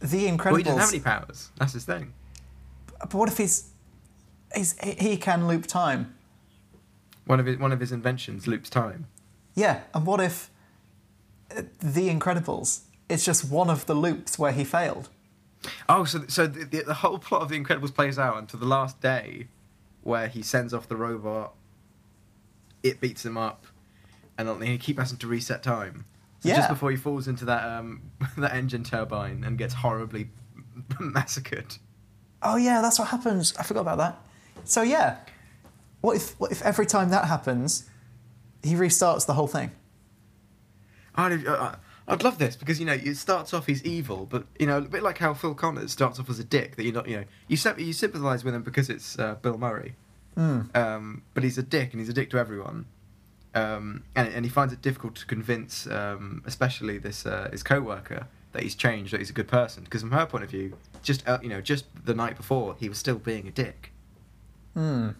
the 0.00 0.26
Incredibles? 0.28 0.44
Well, 0.44 0.56
he 0.56 0.62
doesn't 0.62 0.80
have 0.80 0.92
any 0.92 1.00
powers. 1.00 1.50
That's 1.58 1.72
his 1.72 1.84
thing. 1.84 2.12
But 3.00 3.14
what 3.14 3.28
if 3.28 3.38
he's, 3.38 3.70
he's 4.54 4.78
he 4.80 5.16
can 5.16 5.48
loop 5.48 5.66
time? 5.66 6.14
One 7.26 7.40
of 7.40 7.46
his 7.46 7.58
one 7.58 7.72
of 7.72 7.80
his 7.80 7.92
inventions 7.92 8.46
loops 8.46 8.70
time. 8.70 9.06
Yeah, 9.54 9.80
and 9.94 10.06
what 10.06 10.20
if 10.20 10.50
the 11.48 12.08
Incredibles 12.08 12.82
It's 13.08 13.24
just 13.24 13.50
one 13.50 13.70
of 13.70 13.86
the 13.86 13.94
loops 13.94 14.38
where 14.38 14.52
he 14.52 14.64
failed? 14.64 15.08
Oh, 15.88 16.04
so 16.04 16.24
so 16.28 16.46
the, 16.46 16.64
the, 16.64 16.82
the 16.84 16.94
whole 16.94 17.18
plot 17.18 17.42
of 17.42 17.48
The 17.48 17.58
Incredibles 17.58 17.94
plays 17.94 18.18
out 18.18 18.36
until 18.38 18.60
the 18.60 18.66
last 18.66 19.00
day, 19.00 19.48
where 20.02 20.28
he 20.28 20.42
sends 20.42 20.72
off 20.72 20.88
the 20.88 20.96
robot. 20.96 21.54
It 22.82 23.00
beats 23.00 23.24
him 23.24 23.36
up, 23.36 23.66
and 24.36 24.48
then 24.48 24.60
he 24.62 24.78
keeps 24.78 24.98
having 25.00 25.16
to 25.18 25.26
reset 25.26 25.62
time. 25.62 26.04
So 26.40 26.48
Yeah. 26.50 26.56
just 26.56 26.68
before 26.68 26.90
he 26.90 26.96
falls 26.96 27.26
into 27.26 27.44
that 27.46 27.64
um 27.64 28.02
that 28.38 28.54
engine 28.54 28.84
turbine 28.84 29.42
and 29.44 29.58
gets 29.58 29.74
horribly 29.74 30.30
massacred. 31.00 31.76
Oh 32.42 32.56
yeah, 32.56 32.80
that's 32.80 32.98
what 32.98 33.08
happens. 33.08 33.54
I 33.58 33.62
forgot 33.64 33.80
about 33.80 33.98
that. 33.98 34.20
So 34.64 34.82
yeah, 34.82 35.16
what 36.00 36.16
if 36.16 36.38
what 36.38 36.52
if 36.52 36.62
every 36.62 36.86
time 36.86 37.10
that 37.10 37.24
happens, 37.24 37.88
he 38.62 38.74
restarts 38.74 39.26
the 39.26 39.34
whole 39.34 39.48
thing? 39.48 39.72
I'd, 41.16 41.44
uh, 41.46 41.74
I'd 42.06 42.22
love 42.22 42.38
this 42.38 42.54
because 42.54 42.78
you 42.78 42.86
know 42.86 42.92
it 42.92 43.16
starts 43.16 43.52
off 43.52 43.66
he's 43.66 43.84
evil, 43.84 44.26
but 44.30 44.46
you 44.58 44.66
know 44.66 44.78
a 44.78 44.82
bit 44.82 45.02
like 45.02 45.18
how 45.18 45.34
Phil 45.34 45.54
Connors 45.54 45.90
starts 45.92 46.20
off 46.20 46.30
as 46.30 46.38
a 46.38 46.44
dick 46.44 46.76
that 46.76 46.84
you're 46.84 46.94
not 46.94 47.08
you 47.08 47.16
know 47.16 47.24
you 47.48 47.58
you 47.78 47.92
sympathise 47.92 48.44
with 48.44 48.54
him 48.54 48.62
because 48.62 48.88
it's 48.88 49.18
uh, 49.18 49.34
Bill 49.42 49.58
Murray, 49.58 49.96
um, 50.38 51.22
but 51.34 51.42
he's 51.42 51.58
a 51.58 51.62
dick 51.62 51.92
and 51.92 52.00
he's 52.00 52.08
a 52.08 52.12
dick 52.12 52.30
to 52.30 52.38
everyone, 52.38 52.86
um, 53.54 54.04
and 54.14 54.28
and 54.28 54.44
he 54.44 54.50
finds 54.50 54.72
it 54.72 54.80
difficult 54.80 55.16
to 55.16 55.26
convince 55.26 55.86
um, 55.88 56.42
especially 56.46 56.98
this 56.98 57.26
uh, 57.26 57.48
his 57.50 57.62
co-worker 57.62 58.28
that 58.52 58.62
he's 58.62 58.74
changed 58.74 59.12
that 59.12 59.18
he's 59.18 59.30
a 59.30 59.34
good 59.34 59.48
person 59.48 59.84
because 59.84 60.00
from 60.00 60.12
her 60.12 60.24
point 60.24 60.42
of 60.42 60.50
view 60.50 60.74
just 61.02 61.26
uh, 61.28 61.38
you 61.42 61.48
know 61.48 61.60
just 61.60 61.84
the 62.04 62.14
night 62.14 62.36
before 62.36 62.76
he 62.78 62.88
was 62.88 62.98
still 62.98 63.18
being 63.18 63.48
a 63.48 63.50
dick. 63.50 63.92
Hmm. 64.74 65.10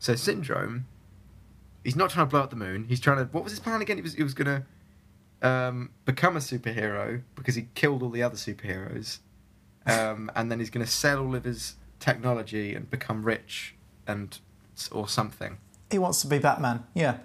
So 0.00 0.14
syndrome, 0.14 0.86
he's 1.84 1.96
not 1.96 2.10
trying 2.10 2.26
to 2.26 2.30
blow 2.30 2.40
up 2.40 2.50
the 2.50 2.56
moon. 2.56 2.86
He's 2.88 3.00
trying 3.00 3.18
to. 3.18 3.24
What 3.24 3.44
was 3.44 3.52
his 3.52 3.60
plan 3.60 3.80
again? 3.80 3.96
He 3.96 4.02
was 4.02 4.14
he 4.14 4.22
was 4.22 4.34
gonna 4.34 4.66
um, 5.40 5.90
become 6.04 6.36
a 6.36 6.40
superhero 6.40 7.22
because 7.36 7.54
he 7.54 7.68
killed 7.74 8.02
all 8.02 8.10
the 8.10 8.22
other 8.22 8.36
superheroes, 8.36 9.18
um, 9.86 10.30
and 10.34 10.50
then 10.50 10.58
he's 10.58 10.70
gonna 10.70 10.86
sell 10.86 11.20
all 11.20 11.36
of 11.36 11.44
his 11.44 11.76
technology 12.00 12.74
and 12.74 12.90
become 12.90 13.24
rich 13.24 13.74
and 14.08 14.40
or 14.92 15.08
something. 15.08 15.58
He 15.90 15.98
wants 15.98 16.20
to 16.20 16.28
be 16.28 16.38
Batman. 16.38 16.84
Yeah. 16.94 17.18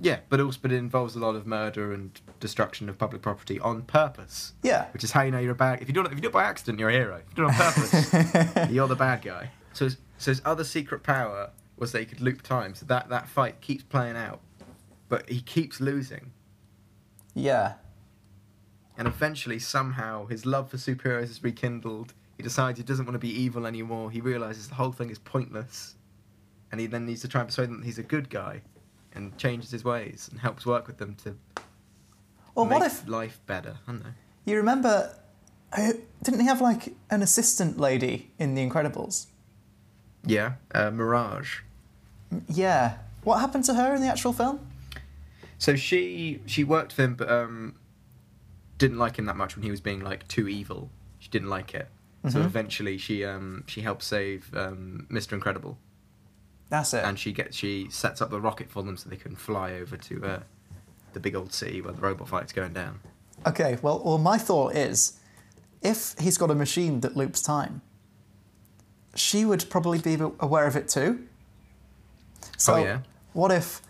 Yeah, 0.00 0.18
but 0.28 0.40
also 0.40 0.58
but 0.60 0.72
it 0.72 0.76
involves 0.76 1.14
a 1.14 1.20
lot 1.20 1.36
of 1.36 1.46
murder 1.46 1.92
and 1.92 2.20
destruction 2.40 2.88
of 2.88 2.98
public 2.98 3.22
property 3.22 3.60
on 3.60 3.82
purpose. 3.82 4.52
Yeah. 4.62 4.86
Which 4.92 5.04
is 5.04 5.12
how 5.12 5.22
you 5.22 5.30
know 5.30 5.38
you're 5.38 5.52
a 5.52 5.54
bad. 5.54 5.80
If 5.80 5.88
you 5.88 5.94
do 5.94 6.00
it, 6.00 6.06
if 6.06 6.14
you 6.14 6.20
do 6.20 6.28
it 6.28 6.32
by 6.32 6.44
accident, 6.44 6.80
you're 6.80 6.88
a 6.88 6.92
hero. 6.92 7.16
If 7.16 7.30
you 7.30 7.36
do 7.36 7.42
it 7.44 7.54
on 7.54 7.54
purpose, 7.54 8.70
you're 8.70 8.88
the 8.88 8.96
bad 8.96 9.22
guy. 9.22 9.50
So, 9.72 9.84
his, 9.84 9.96
so 10.18 10.30
his 10.32 10.42
other 10.44 10.64
secret 10.64 11.02
power 11.02 11.50
was 11.76 11.92
that 11.92 12.00
he 12.00 12.06
could 12.06 12.20
loop 12.20 12.42
time. 12.42 12.74
So 12.74 12.84
that 12.86 13.08
that 13.10 13.28
fight 13.28 13.60
keeps 13.60 13.84
playing 13.84 14.16
out, 14.16 14.40
but 15.08 15.28
he 15.28 15.40
keeps 15.40 15.80
losing. 15.80 16.32
Yeah. 17.34 17.74
And 18.98 19.08
eventually, 19.08 19.58
somehow, 19.58 20.26
his 20.26 20.44
love 20.44 20.70
for 20.70 20.76
superheroes 20.76 21.30
is 21.30 21.42
rekindled. 21.42 22.12
He 22.36 22.42
decides 22.42 22.78
he 22.78 22.84
doesn't 22.84 23.06
want 23.06 23.14
to 23.14 23.18
be 23.18 23.30
evil 23.30 23.66
anymore. 23.66 24.10
He 24.10 24.20
realizes 24.20 24.68
the 24.68 24.74
whole 24.74 24.92
thing 24.92 25.10
is 25.10 25.18
pointless, 25.18 25.96
and 26.72 26.80
he 26.80 26.86
then 26.88 27.06
needs 27.06 27.20
to 27.20 27.28
try 27.28 27.42
and 27.42 27.48
persuade 27.48 27.68
them 27.68 27.78
that 27.80 27.86
he's 27.86 27.98
a 27.98 28.02
good 28.02 28.28
guy, 28.30 28.62
and 29.14 29.36
changes 29.38 29.70
his 29.70 29.84
ways 29.84 30.26
and 30.30 30.40
helps 30.40 30.64
work 30.66 30.86
with 30.86 30.96
them 30.98 31.14
to 31.22 31.36
Well, 32.54 32.64
make 32.64 32.80
what 32.80 32.86
if 32.90 33.06
life 33.06 33.38
better. 33.46 33.76
I 33.86 33.92
don't 33.92 34.02
know. 34.04 34.12
you 34.46 34.56
remember? 34.56 35.14
Didn't 36.22 36.40
he 36.40 36.46
have 36.46 36.60
like 36.60 36.94
an 37.10 37.22
assistant 37.22 37.78
lady 37.78 38.30
in 38.38 38.54
The 38.54 38.68
Incredibles? 38.68 39.26
Yeah, 40.26 40.54
uh, 40.74 40.90
Mirage. 40.90 41.60
Yeah. 42.48 42.98
What 43.24 43.38
happened 43.40 43.64
to 43.64 43.74
her 43.74 43.94
in 43.94 44.00
the 44.02 44.08
actual 44.08 44.32
film? 44.32 44.66
So 45.58 45.76
she 45.76 46.40
she 46.46 46.64
worked 46.64 46.92
for 46.92 47.02
him, 47.02 47.14
but 47.14 47.30
um, 47.30 47.76
didn't 48.78 48.98
like 48.98 49.16
him 49.18 49.26
that 49.26 49.36
much 49.36 49.56
when 49.56 49.62
he 49.62 49.70
was 49.70 49.80
being 49.80 50.00
like 50.00 50.26
too 50.28 50.48
evil. 50.48 50.90
She 51.18 51.28
didn't 51.30 51.48
like 51.50 51.74
it. 51.74 51.88
So 52.28 52.40
Mhm. 52.40 52.44
eventually, 52.44 52.98
she 52.98 53.24
um 53.24 53.64
she 53.66 53.80
helped 53.82 54.02
save 54.02 54.52
um 54.54 55.06
Mr. 55.10 55.32
Incredible, 55.32 55.78
That's 56.72 56.94
it. 56.94 57.04
and 57.04 57.18
she 57.18 57.32
gets 57.32 57.54
she 57.54 57.88
sets 57.90 58.22
up 58.22 58.30
the 58.30 58.40
rocket 58.40 58.70
for 58.70 58.82
them 58.82 58.96
so 58.96 59.10
they 59.10 59.16
can 59.16 59.36
fly 59.36 59.74
over 59.74 59.98
to 59.98 60.24
uh, 60.24 60.40
the 61.12 61.20
big 61.20 61.34
old 61.36 61.52
city 61.52 61.82
where 61.82 61.92
the 61.92 62.00
robot 62.00 62.28
fight's 62.30 62.50
going 62.52 62.72
down. 62.72 62.98
Okay, 63.46 63.76
well, 63.82 64.00
well, 64.02 64.16
my 64.16 64.38
thought 64.38 64.74
is, 64.74 65.20
if 65.82 66.14
he's 66.18 66.38
got 66.38 66.50
a 66.50 66.54
machine 66.54 67.00
that 67.00 67.14
loops 67.14 67.42
time, 67.42 67.82
she 69.14 69.44
would 69.44 69.68
probably 69.68 69.98
be 69.98 70.14
aware 70.40 70.66
of 70.66 70.74
it 70.74 70.88
too, 70.88 71.26
So, 72.56 72.74
Oh, 72.76 72.84
yeah? 72.84 72.98
what 73.34 73.52
if 73.52 73.82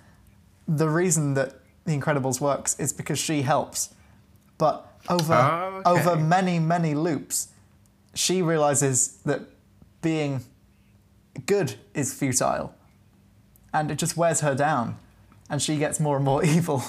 the 0.66 0.88
reason 0.88 1.35
that 1.35 1.55
The 1.85 1.97
Incredibles 1.97 2.40
works 2.40 2.77
is 2.81 2.92
because 2.92 3.18
she 3.21 3.42
helps, 3.42 3.95
but 4.59 4.92
over 5.09 5.35
Oh, 5.35 5.83
okay. 5.87 5.90
over 5.90 6.16
many 6.16 6.59
many 6.59 6.95
loops, 6.95 7.49
she 8.14 8.42
realizes 8.42 9.18
that 9.25 9.42
being 10.01 10.45
good 11.47 11.75
is 11.95 12.14
futile, 12.14 12.75
and 13.73 13.90
it 13.90 13.99
just 13.99 14.16
wears 14.16 14.40
her 14.40 14.55
down, 14.55 14.99
and 15.49 15.61
she 15.62 15.77
gets 15.79 16.01
more 16.01 16.16
and 16.16 16.25
more 16.25 16.45
evil. 16.45 16.83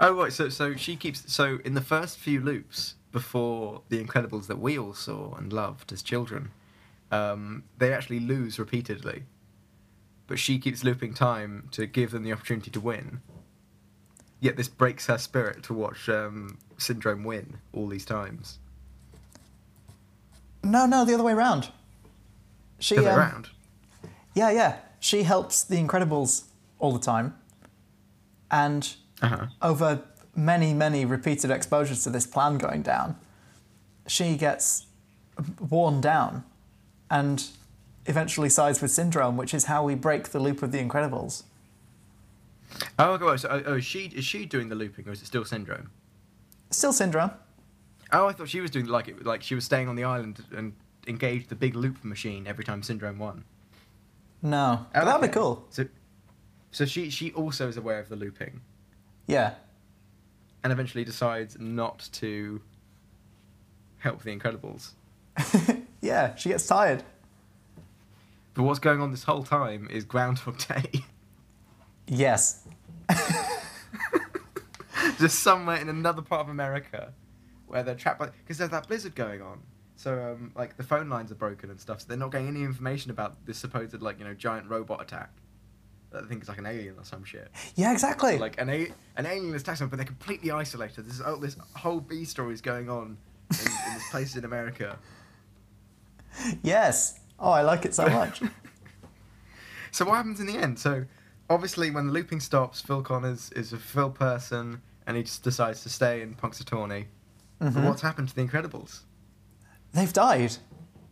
Oh 0.00 0.12
right, 0.14 0.32
so 0.32 0.48
so 0.48 0.74
she 0.74 0.96
keeps 0.96 1.32
so 1.32 1.58
in 1.64 1.74
the 1.74 1.80
first 1.80 2.18
few 2.18 2.40
loops 2.40 2.94
before 3.12 3.82
the 3.88 4.04
Incredibles 4.04 4.48
that 4.48 4.58
we 4.58 4.76
all 4.76 4.92
saw 4.92 5.34
and 5.36 5.52
loved 5.52 5.92
as 5.92 6.02
children, 6.02 6.50
um, 7.12 7.62
they 7.78 7.92
actually 7.92 8.20
lose 8.20 8.58
repeatedly. 8.58 9.22
But 10.26 10.38
she 10.38 10.58
keeps 10.58 10.82
looping 10.82 11.14
time 11.14 11.68
to 11.72 11.86
give 11.86 12.10
them 12.10 12.24
the 12.24 12.32
opportunity 12.32 12.70
to 12.72 12.80
win. 12.80 13.20
Yet 14.40 14.56
this 14.56 14.68
breaks 14.68 15.06
her 15.06 15.16
spirit 15.16 15.62
to 15.64 15.74
watch 15.74 16.08
um, 16.08 16.58
Syndrome 16.76 17.22
win 17.22 17.58
all 17.72 17.86
these 17.86 18.04
times. 18.04 18.58
No, 20.64 20.86
no, 20.86 21.04
the 21.04 21.14
other 21.14 21.22
way 21.22 21.32
around. 21.32 21.68
She 22.84 22.96
The 22.96 23.00
other 23.00 23.08
way 23.08 23.14
um, 23.14 23.20
around. 23.20 23.48
Yeah, 24.34 24.50
yeah. 24.50 24.76
She 25.00 25.22
helps 25.22 25.64
the 25.64 25.76
Incredibles 25.76 26.44
all 26.78 26.92
the 26.92 26.98
time. 26.98 27.34
And 28.50 28.94
Uh-huh. 29.22 29.46
over 29.62 30.02
many, 30.36 30.74
many 30.74 31.06
repeated 31.06 31.50
exposures 31.50 32.02
to 32.04 32.10
this 32.10 32.26
plan 32.26 32.58
going 32.58 32.82
down, 32.82 33.16
she 34.06 34.36
gets 34.36 34.86
worn 35.70 36.02
down 36.02 36.44
and 37.10 37.46
eventually 38.04 38.50
sides 38.50 38.82
with 38.82 38.90
Syndrome, 38.90 39.38
which 39.38 39.54
is 39.54 39.64
how 39.64 39.82
we 39.82 39.94
break 39.94 40.28
the 40.28 40.38
loop 40.38 40.62
of 40.62 40.70
the 40.70 40.78
Incredibles. 40.78 41.44
Oh, 42.98 43.12
okay. 43.12 43.24
well, 43.24 43.38
So, 43.38 43.48
oh, 43.50 43.62
oh, 43.64 43.74
is 43.76 43.84
she 43.86 44.06
is 44.14 44.26
she 44.26 44.44
doing 44.44 44.68
the 44.68 44.74
looping, 44.74 45.08
or 45.08 45.12
is 45.12 45.22
it 45.22 45.26
still 45.26 45.44
Syndrome? 45.46 45.88
Still 46.70 46.92
Syndrome. 46.92 47.30
Oh, 48.12 48.26
I 48.26 48.32
thought 48.32 48.50
she 48.50 48.60
was 48.60 48.70
doing 48.70 48.86
like 48.86 49.08
it, 49.08 49.24
like 49.24 49.42
she 49.42 49.54
was 49.54 49.64
staying 49.64 49.88
on 49.88 49.96
the 49.96 50.04
island 50.04 50.44
and 50.54 50.74
engaged 51.06 51.48
the 51.48 51.54
big 51.54 51.74
loop 51.74 52.04
machine 52.04 52.46
every 52.46 52.64
time 52.64 52.82
Syndrome 52.82 53.18
won. 53.18 53.44
No. 54.42 54.86
Oh, 54.94 55.04
that'd 55.04 55.22
be 55.22 55.28
cool. 55.32 55.64
So, 55.70 55.86
so 56.70 56.84
she 56.84 57.10
she 57.10 57.32
also 57.32 57.68
is 57.68 57.76
aware 57.76 57.98
of 57.98 58.08
the 58.08 58.16
looping, 58.16 58.60
Yeah. 59.26 59.54
and 60.62 60.72
eventually 60.72 61.04
decides 61.04 61.58
not 61.58 62.08
to 62.12 62.60
help 63.98 64.22
the 64.22 64.36
Incredibles. 64.36 64.90
Yeah, 66.00 66.34
she 66.34 66.50
gets 66.50 66.66
tired. 66.66 67.02
But 68.52 68.64
what's 68.64 68.78
going 68.78 69.00
on 69.00 69.10
this 69.10 69.24
whole 69.24 69.42
time 69.42 69.88
is 69.90 70.04
Groundhog 70.04 70.58
Day, 70.68 71.02
Yes. 72.06 72.66
just 75.18 75.38
somewhere 75.40 75.76
in 75.76 75.88
another 75.88 76.20
part 76.22 76.42
of 76.42 76.48
America, 76.50 77.12
where 77.66 77.82
they're 77.82 77.94
trapped 77.94 78.18
by 78.18 78.26
because 78.42 78.58
there's 78.58 78.70
that 78.70 78.86
blizzard 78.86 79.14
going 79.14 79.40
on. 79.42 79.60
So 79.96 80.32
um, 80.32 80.52
like 80.56 80.76
the 80.76 80.82
phone 80.82 81.08
lines 81.08 81.30
are 81.30 81.36
broken 81.36 81.70
and 81.70 81.80
stuff, 81.80 82.00
so 82.00 82.06
they're 82.08 82.16
not 82.16 82.32
getting 82.32 82.48
any 82.48 82.62
information 82.62 83.10
about 83.10 83.44
this 83.46 83.58
supposed 83.58 84.00
like 84.02 84.18
you 84.18 84.24
know 84.24 84.34
giant 84.34 84.68
robot 84.68 85.00
attack. 85.00 85.30
That 86.10 86.24
I 86.24 86.26
think 86.26 86.42
is 86.42 86.48
like 86.48 86.58
an 86.58 86.66
alien 86.66 86.96
or 86.98 87.04
some 87.04 87.24
shit. 87.24 87.50
Yeah, 87.76 87.92
exactly. 87.92 88.38
like 88.38 88.60
an 88.60 88.70
a- 88.70 88.92
an 89.16 89.26
alien 89.26 89.54
attacks 89.54 89.78
them, 89.80 89.88
but 89.88 89.96
they're 89.96 90.04
completely 90.06 90.50
isolated. 90.50 91.06
There's 91.06 91.20
oh, 91.24 91.36
this 91.36 91.56
whole 91.76 92.00
B 92.00 92.24
story 92.24 92.54
is 92.54 92.60
going 92.60 92.88
on 92.90 93.16
in, 93.52 93.58
in 93.66 93.94
this 93.94 94.02
place 94.10 94.36
in 94.36 94.44
America. 94.44 94.98
yes. 96.62 97.20
Oh, 97.38 97.50
I 97.50 97.62
like 97.62 97.84
it 97.84 97.94
so 97.94 98.08
much. 98.08 98.42
So 99.90 100.04
what 100.04 100.16
happens 100.16 100.40
in 100.40 100.46
the 100.46 100.56
end? 100.56 100.80
So 100.80 101.04
obviously, 101.48 101.88
when 101.88 102.08
the 102.08 102.12
looping 102.12 102.40
stops, 102.40 102.80
Phil 102.80 103.00
Connors 103.00 103.52
is 103.52 103.72
a 103.72 103.76
Phil 103.78 104.10
person, 104.10 104.82
and 105.06 105.16
he 105.16 105.22
just 105.22 105.44
decides 105.44 105.84
to 105.84 105.88
stay 105.88 106.20
in 106.20 106.34
Punxsutawney. 106.34 107.04
But 107.60 107.74
Mhm. 107.74 107.84
what's 107.84 108.02
happened 108.02 108.28
to 108.30 108.34
the 108.34 108.42
Incredibles? 108.44 109.02
They've 109.94 110.12
died. 110.12 110.56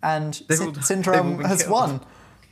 And 0.02 0.34
Sy- 0.34 0.72
Syndrome 0.80 1.42
has 1.44 1.62
killed. 1.62 1.72
won. 1.72 2.00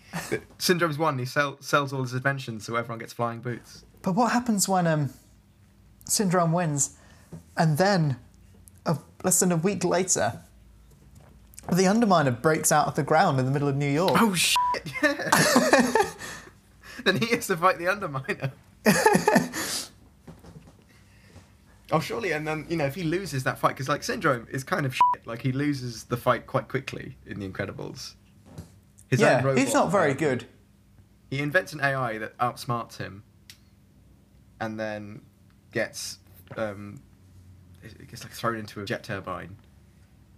Syndrome's 0.58 0.98
won. 0.98 1.18
He 1.18 1.24
sell, 1.24 1.56
sells 1.60 1.92
all 1.92 2.02
his 2.02 2.14
inventions, 2.14 2.64
so 2.64 2.76
everyone 2.76 2.98
gets 2.98 3.12
flying 3.12 3.40
boots. 3.40 3.84
But 4.02 4.14
what 4.14 4.32
happens 4.32 4.68
when 4.68 4.86
um, 4.86 5.10
Syndrome 6.04 6.52
wins, 6.52 6.96
and 7.56 7.76
then 7.76 8.16
a, 8.86 8.98
less 9.24 9.40
than 9.40 9.52
a 9.52 9.56
week 9.56 9.84
later, 9.84 10.40
the 11.68 11.84
Underminer 11.84 12.40
breaks 12.40 12.72
out 12.72 12.86
of 12.86 12.94
the 12.94 13.02
ground 13.02 13.38
in 13.38 13.44
the 13.44 13.50
middle 13.50 13.68
of 13.68 13.76
New 13.76 13.90
York? 13.90 14.14
Oh 14.16 14.34
shit! 14.34 14.56
Yeah. 15.02 15.30
then 17.04 17.18
he 17.18 17.26
has 17.34 17.48
to 17.48 17.56
fight 17.56 17.78
the 17.78 17.84
Underminer. 17.84 18.52
oh 21.92 22.00
surely, 22.00 22.33
and 22.33 22.46
then 22.46 22.66
you 22.68 22.76
know 22.76 22.87
if 22.87 22.94
he 22.94 23.03
loses 23.03 23.44
that 23.44 23.59
fight, 23.59 23.70
because 23.70 23.88
like 23.88 24.03
Syndrome 24.03 24.46
is 24.50 24.64
kind 24.64 24.87
of 24.87 24.94
shit. 24.94 25.26
Like 25.26 25.42
he 25.42 25.53
loses 25.53 26.05
the 26.05 26.16
fight 26.16 26.46
quite 26.46 26.68
quickly 26.68 27.16
in 27.26 27.40
The 27.40 27.48
Incredibles. 27.48 28.14
His 29.09 29.20
yeah, 29.20 29.42
robot, 29.42 29.59
he's 29.59 29.74
not 29.74 29.90
very 29.90 30.14
good. 30.14 30.46
He 31.31 31.40
invents 31.40 31.72
an 31.72 31.81
AI 31.81 32.18
that 32.18 32.37
outsmarts 32.38 32.96
him, 32.98 33.22
and 34.61 34.79
then 34.79 35.22
gets 35.72 36.18
um, 36.57 37.00
it 37.83 38.09
gets 38.09 38.22
like 38.24 38.33
thrown 38.33 38.57
into 38.57 38.81
a 38.81 38.85
jet 38.85 39.03
turbine. 39.05 39.57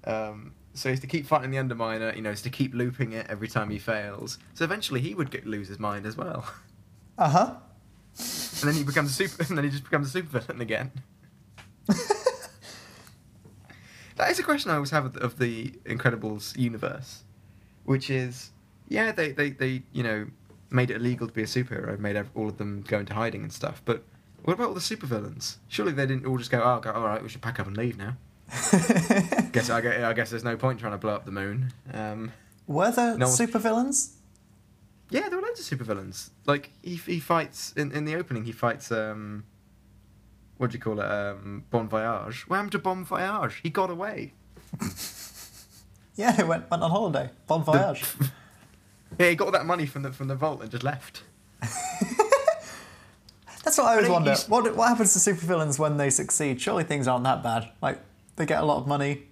Um, 0.05 0.55
so 0.75 0.88
he's 0.88 1.01
to 1.01 1.07
keep 1.07 1.27
fighting 1.27 1.51
the 1.51 1.59
Underminer. 1.59 2.15
You 2.17 2.23
know, 2.23 2.31
he's 2.31 2.43
to 2.43 2.51
keep 2.51 2.75
looping 2.75 3.12
it 3.12 3.27
every 3.29 3.49
time 3.49 3.71
he 3.71 3.79
fails. 3.79 4.38
So 4.55 4.65
eventually, 4.65 5.01
he 5.01 5.15
would 5.15 5.31
get, 5.31 5.47
lose 5.47 5.69
his 5.69 5.79
mind 5.79 6.07
as 6.07 6.17
well, 6.17 6.45
Uh 7.19 7.29
huh. 7.29 7.55
and 8.17 8.69
then 8.71 8.75
he 8.75 8.85
becomes 8.85 9.11
a 9.11 9.15
super. 9.15 9.45
And 9.49 9.57
then 9.59 9.65
he 9.65 9.71
just 9.71 9.85
becomes 9.85 10.15
a 10.15 10.23
supervillain 10.23 10.61
again. 10.61 10.93
that 14.16 14.31
is 14.31 14.38
a 14.38 14.42
question 14.42 14.71
I 14.71 14.75
always 14.75 14.90
have 14.90 15.05
of 15.07 15.12
the, 15.14 15.21
of 15.21 15.38
the 15.38 15.71
Incredibles 15.85 16.57
universe, 16.57 17.25
which 17.85 18.11
is, 18.11 18.51
yeah, 18.88 19.12
they, 19.12 19.33
they, 19.33 19.51
they 19.51 19.83
you 19.92 20.03
know 20.03 20.27
made 20.71 20.90
it 20.90 20.97
illegal 20.97 21.27
to 21.27 21.33
be 21.33 21.42
a 21.42 21.47
superhero, 21.47 21.99
made 21.99 22.23
all 22.35 22.49
of 22.49 22.59
them 22.59 22.83
go 22.87 22.99
into 22.99 23.14
hiding 23.14 23.42
and 23.42 23.53
stuff. 23.53 23.83
But 23.85 24.05
what 24.42 24.55
about 24.55 24.68
all 24.68 24.75
the 24.75 24.81
supervillains? 24.81 25.57
Surely 25.68 25.92
they 25.92 26.07
didn't 26.07 26.27
all 26.27 26.38
just 26.38 26.51
go, 26.51 26.62
oh, 26.62 26.81
go, 26.81 26.92
all 26.92 27.05
right, 27.07 27.23
we 27.23 27.29
should 27.29 27.42
pack 27.42 27.61
up 27.61 27.66
and 27.66 27.77
leave 27.77 27.97
now. 27.99 28.16
guess 29.53 29.71
I, 29.71 29.81
guess 29.81 30.03
I 30.03 30.12
guess 30.12 30.31
there's 30.31 30.45
no 30.45 30.57
point 30.57 30.81
trying 30.81 30.92
to 30.92 30.99
blow 30.99 31.14
up 31.14 31.25
the 31.25 31.31
moon. 31.33 31.73
Um, 31.92 32.33
Were 32.66 32.90
there 32.90 33.16
No 33.16 33.27
supervillains? 33.27 34.12
yeah, 35.11 35.29
there 35.29 35.38
were 35.38 35.47
loads 35.47 35.61
of 35.71 35.79
supervillains. 35.79 36.31
Like 36.47 36.71
he 36.83 36.97
he 36.97 37.21
fights 37.21 37.73
in 37.77 37.92
in 37.92 38.05
the 38.05 38.16
opening. 38.16 38.45
He 38.45 38.53
fights 38.53 38.90
um, 38.90 39.45
what 40.62 40.70
do 40.70 40.77
you 40.77 40.81
call 40.81 41.01
it? 41.01 41.05
Um, 41.05 41.64
Bomb 41.70 41.88
Voyage. 41.88 42.44
What 42.48 42.55
happened 42.57 42.72
to 42.72 42.79
Bomb 42.79 43.05
Voyage? 43.05 43.59
He 43.64 43.68
got 43.70 43.90
away. 43.90 44.33
Yeah, 46.14 46.33
he 46.37 46.42
went, 46.42 46.70
went 46.70 46.83
on 46.83 46.90
holiday. 46.90 47.31
Bon 47.46 47.64
voyage. 47.64 48.05
yeah, 49.18 49.31
he 49.31 49.35
got 49.35 49.46
all 49.46 49.51
that 49.53 49.64
money 49.64 49.87
from 49.87 50.03
the 50.03 50.12
from 50.12 50.29
the 50.29 50.35
vault 50.35 50.61
and 50.61 50.70
just 50.70 50.85
left. 50.85 51.22
That's 53.64 53.79
what 53.79 53.87
I 53.87 53.92
always 53.92 54.07
he- 54.09 54.12
wonder. 54.12 54.31
he's- 54.33 54.46
What, 54.46 54.77
what 54.77 54.88
happens 54.88 55.14
to 55.14 55.18
supervillains 55.33 55.79
when 55.79 55.96
they 55.96 56.11
succeed? 56.11 56.61
Surely 56.61 56.85
things 56.85 57.09
aren't 57.09 57.25
that 57.25 57.42
bad. 57.42 57.70
Like, 57.81 57.98
they 58.37 58.44
get 58.44 58.61
a 58.62 58.66
lot 58.66 58.77
of 58.77 58.87
money. 58.87 59.22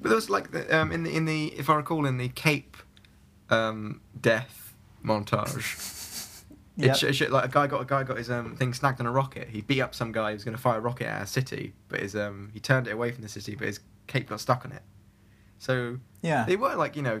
But 0.00 0.08
there 0.08 0.16
was 0.16 0.30
like 0.30 0.50
the, 0.52 0.74
um, 0.74 0.92
in 0.92 1.02
the 1.02 1.14
in 1.14 1.26
the 1.26 1.48
if 1.48 1.68
I 1.68 1.74
recall 1.74 2.06
in 2.06 2.16
the 2.16 2.28
Cape 2.30 2.76
um, 3.50 4.00
death 4.18 4.72
montage. 5.04 5.97
Yep. 6.78 7.02
It 7.02 7.14
sh- 7.14 7.16
sh- 7.18 7.28
like 7.28 7.44
a 7.44 7.48
guy 7.48 7.66
got 7.66 7.80
a 7.82 7.84
guy 7.84 8.04
got 8.04 8.18
his 8.18 8.30
um, 8.30 8.54
thing 8.56 8.72
snagged 8.72 9.00
on 9.00 9.06
a 9.06 9.10
rocket. 9.10 9.48
He 9.48 9.60
beat 9.62 9.80
up 9.80 9.94
some 9.94 10.12
guy 10.12 10.28
who 10.30 10.34
was 10.34 10.44
going 10.44 10.56
to 10.56 10.62
fire 10.62 10.78
a 10.78 10.80
rocket 10.80 11.08
at 11.08 11.22
a 11.22 11.26
city, 11.26 11.74
but 11.88 12.00
his 12.00 12.14
um, 12.14 12.50
he 12.54 12.60
turned 12.60 12.86
it 12.86 12.92
away 12.92 13.10
from 13.10 13.22
the 13.22 13.28
city, 13.28 13.54
but 13.56 13.66
his 13.66 13.80
cape 14.06 14.28
got 14.28 14.40
stuck 14.40 14.64
on 14.64 14.70
it. 14.72 14.82
So 15.58 15.98
Yeah. 16.22 16.44
they 16.44 16.54
were 16.56 16.76
like 16.76 16.94
you 16.94 17.02
know, 17.02 17.20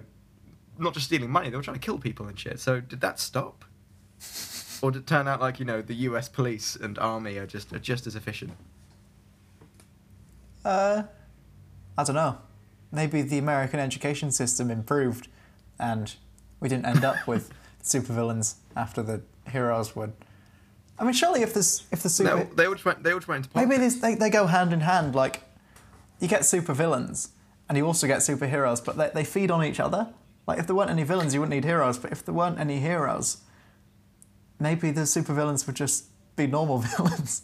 not 0.78 0.94
just 0.94 1.06
stealing 1.06 1.30
money; 1.30 1.50
they 1.50 1.56
were 1.56 1.62
trying 1.62 1.74
to 1.78 1.84
kill 1.84 1.98
people 1.98 2.26
and 2.28 2.38
shit. 2.38 2.60
So 2.60 2.80
did 2.80 3.00
that 3.00 3.18
stop? 3.20 3.64
Or 4.80 4.92
did 4.92 5.00
it 5.00 5.06
turn 5.08 5.26
out 5.26 5.40
like 5.40 5.58
you 5.58 5.64
know 5.64 5.82
the 5.82 5.94
U.S. 6.06 6.28
police 6.28 6.76
and 6.76 6.96
army 7.00 7.36
are 7.36 7.48
just 7.48 7.72
are 7.72 7.80
just 7.80 8.06
as 8.06 8.14
efficient? 8.14 8.52
Uh, 10.64 11.02
I 11.96 12.04
don't 12.04 12.14
know. 12.14 12.38
Maybe 12.92 13.22
the 13.22 13.38
American 13.38 13.80
education 13.80 14.30
system 14.30 14.70
improved, 14.70 15.26
and 15.80 16.14
we 16.60 16.68
didn't 16.68 16.86
end 16.86 17.04
up 17.04 17.26
with 17.26 17.50
supervillains 17.88 18.54
after 18.76 19.02
the 19.02 19.22
heroes 19.50 19.96
would. 19.96 20.12
I 20.98 21.04
mean, 21.04 21.12
surely 21.12 21.42
if 21.42 21.54
there's 21.54 21.86
if 21.92 22.02
the 22.02 22.08
super, 22.08 22.36
No, 22.36 22.44
they 22.54 22.66
all 22.66 22.74
just 22.74 22.84
went. 22.84 23.02
They 23.02 23.12
all 23.12 23.18
just 23.18 23.28
went 23.28 23.46
into 23.46 23.66
maybe 23.66 23.88
they 23.88 24.14
they 24.14 24.30
go 24.30 24.46
hand 24.46 24.72
in 24.72 24.80
hand. 24.80 25.14
Like, 25.14 25.42
you 26.20 26.28
get 26.28 26.42
supervillains, 26.42 27.28
and 27.68 27.78
you 27.78 27.86
also 27.86 28.06
get 28.06 28.18
superheroes, 28.18 28.84
but 28.84 28.96
they 28.96 29.10
they 29.14 29.24
feed 29.24 29.50
on 29.50 29.64
each 29.64 29.80
other. 29.80 30.08
Like, 30.46 30.58
if 30.58 30.66
there 30.66 30.74
weren't 30.74 30.90
any 30.90 31.04
villains, 31.04 31.34
you 31.34 31.40
wouldn't 31.40 31.54
need 31.54 31.64
heroes. 31.64 31.98
But 31.98 32.10
if 32.10 32.24
there 32.24 32.34
weren't 32.34 32.58
any 32.58 32.80
heroes, 32.80 33.38
maybe 34.58 34.90
the 34.90 35.02
supervillains 35.02 35.66
would 35.66 35.76
just 35.76 36.06
be 36.36 36.46
normal 36.46 36.78
villains. 36.96 37.42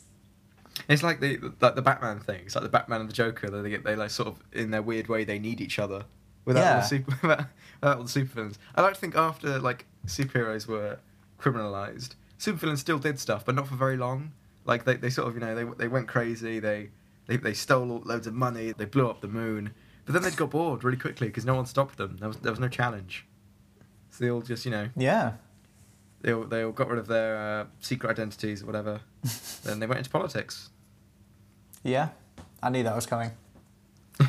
It's 0.89 1.03
like 1.03 1.21
the 1.21 1.39
like 1.61 1.77
the 1.77 1.83
Batman 1.83 2.19
thing. 2.19 2.43
It's 2.47 2.55
like 2.57 2.65
the 2.65 2.71
Batman 2.71 3.01
and 3.03 3.09
the 3.09 3.15
Joker. 3.15 3.49
They 3.51 3.71
get 3.71 3.85
they 3.85 3.95
like 3.95 4.11
sort 4.11 4.29
of 4.29 4.43
in 4.53 4.71
their 4.71 4.83
weird 4.83 5.07
way 5.09 5.25
they 5.25 5.39
need 5.39 5.61
each 5.61 5.79
other 5.79 6.05
without 6.45 6.75
all 6.75 6.81
the 6.81 6.87
super 6.87 7.19
without, 7.23 7.47
without 7.81 7.99
all 7.99 8.05
the 8.05 8.11
supervillains. 8.11 8.57
I 8.75 8.83
like 8.83 8.95
to 8.95 9.01
think 9.01 9.17
after 9.17 9.59
like 9.61 9.87
superheroes 10.07 10.67
were 10.67 10.99
criminalized, 11.41 12.15
supervillains 12.39 12.79
still 12.79 12.99
did 12.99 13.19
stuff, 13.19 13.45
but 13.45 13.55
not 13.55 13.69
for 13.69 13.75
very 13.77 13.97
long. 13.97 14.33
Like 14.65 14.85
they, 14.85 14.97
they 14.97 15.11
sort 15.11 15.29
of 15.29 15.35
you 15.35 15.41
know 15.41 15.55
they 15.55 15.65
they 15.77 15.89
went 15.89 16.09
crazy. 16.09 16.59
They 16.59 16.91
they 17.27 17.37
they 17.37 17.55
stole 17.55 18.03
loads 18.05 18.27
of 18.27 18.35
money. 18.35 18.73
They 18.73 18.85
blew 18.87 19.09
up 19.09 19.21
the 19.21 19.29
moon. 19.29 19.73
But 20.07 20.13
then 20.13 20.23
they 20.23 20.31
got 20.31 20.51
bored 20.51 20.85
really 20.85 20.99
quickly 20.99 21.29
because 21.29 21.45
no 21.47 21.55
one 21.55 21.67
stopped 21.67 21.97
them. 21.97 22.17
There 22.19 22.29
was 22.29 22.39
there 22.39 22.53
was 22.53 22.61
no 22.61 22.69
challenge. 22.69 23.27
So 24.11 24.25
they 24.25 24.31
all 24.31 24.43
just 24.43 24.65
you 24.65 24.71
know 24.71 24.89
Yeah. 24.97 25.33
they 26.23 26.33
all, 26.33 26.45
they 26.45 26.63
all 26.63 26.73
got 26.73 26.89
rid 26.89 26.99
of 26.99 27.07
their 27.09 27.37
uh, 27.37 27.65
secret 27.81 28.11
identities 28.11 28.63
or 28.63 28.67
whatever. 28.67 29.01
then 29.65 29.81
they 29.81 29.87
went 29.87 29.99
into 29.99 30.11
politics. 30.11 30.71
Yeah. 31.83 32.09
I 32.63 32.71
knew 32.71 32.83
that 32.85 32.95
was 32.95 33.07
coming. 33.07 33.33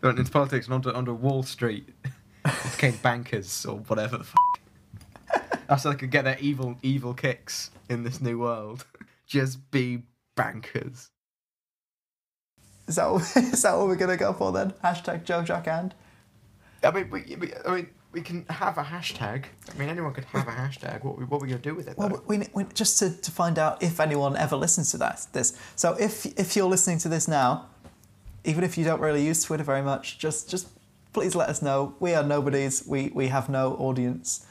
They 0.00 0.08
went 0.08 0.18
into 0.18 0.30
politics 0.30 0.66
and 0.66 0.74
onto, 0.74 0.90
onto 0.90 1.12
Wall 1.12 1.42
Street. 1.42 1.86
Became 2.72 2.96
bankers 3.02 3.64
or 3.66 3.76
whatever 3.78 4.18
the 4.18 4.24
f- 4.24 5.50
That's 5.68 5.82
so 5.82 5.90
they 5.90 5.96
could 5.96 6.10
get 6.10 6.24
their 6.24 6.38
evil 6.40 6.76
evil 6.82 7.14
kicks 7.14 7.70
in 7.88 8.02
this 8.04 8.20
new 8.20 8.38
world. 8.38 8.86
Just 9.26 9.70
be 9.70 10.02
bankers. 10.36 11.10
Is 12.88 12.96
that 12.96 13.10
what, 13.10 13.22
is 13.36 13.62
that 13.62 13.76
what 13.76 13.86
we're 13.86 13.96
gonna 13.96 14.16
go 14.16 14.32
for 14.32 14.52
then? 14.52 14.72
Hashtag 14.84 15.24
Joe 15.24 15.42
Jack 15.42 15.68
and. 15.68 15.94
I 16.82 16.90
mean, 16.90 17.10
we, 17.10 17.36
we, 17.38 17.52
I 17.66 17.74
mean, 17.74 17.88
we 18.12 18.22
can 18.22 18.44
have 18.48 18.78
a 18.78 18.82
hashtag. 18.82 19.44
I 19.68 19.78
mean, 19.78 19.88
anyone 19.88 20.12
could 20.12 20.24
have 20.24 20.48
a 20.48 20.50
hashtag. 20.50 21.04
What, 21.04 21.18
what 21.28 21.36
are 21.36 21.44
we 21.44 21.48
going 21.48 21.60
to 21.60 21.68
do 21.68 21.74
with 21.74 21.88
it? 21.88 21.96
Though? 21.96 22.08
Well, 22.08 22.24
we, 22.26 22.42
we 22.54 22.64
just 22.74 22.98
to, 22.98 23.10
to 23.10 23.30
find 23.30 23.58
out 23.58 23.82
if 23.82 24.00
anyone 24.00 24.36
ever 24.36 24.56
listens 24.56 24.90
to 24.92 24.98
that 24.98 25.26
this. 25.32 25.56
So 25.76 25.94
if 25.94 26.26
if 26.38 26.56
you're 26.56 26.68
listening 26.68 26.98
to 26.98 27.08
this 27.08 27.28
now, 27.28 27.66
even 28.44 28.64
if 28.64 28.76
you 28.76 28.84
don't 28.84 29.00
really 29.00 29.24
use 29.24 29.44
Twitter 29.44 29.62
very 29.62 29.82
much, 29.82 30.18
just 30.18 30.48
just 30.50 30.68
please 31.12 31.34
let 31.34 31.48
us 31.48 31.62
know. 31.62 31.94
We 32.00 32.14
are 32.14 32.22
nobodies. 32.22 32.84
We 32.86 33.10
we 33.14 33.28
have 33.28 33.48
no 33.48 33.74
audience. 33.74 34.46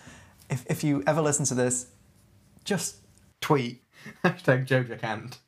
If 0.49 0.65
if 0.69 0.83
you 0.83 1.03
ever 1.05 1.21
listen 1.21 1.45
to 1.45 1.55
this, 1.55 1.87
just 2.63 2.97
Tweet 3.41 3.81
hashtag 4.23 4.67
Jojo 4.67 4.99
Cant. 4.99 5.39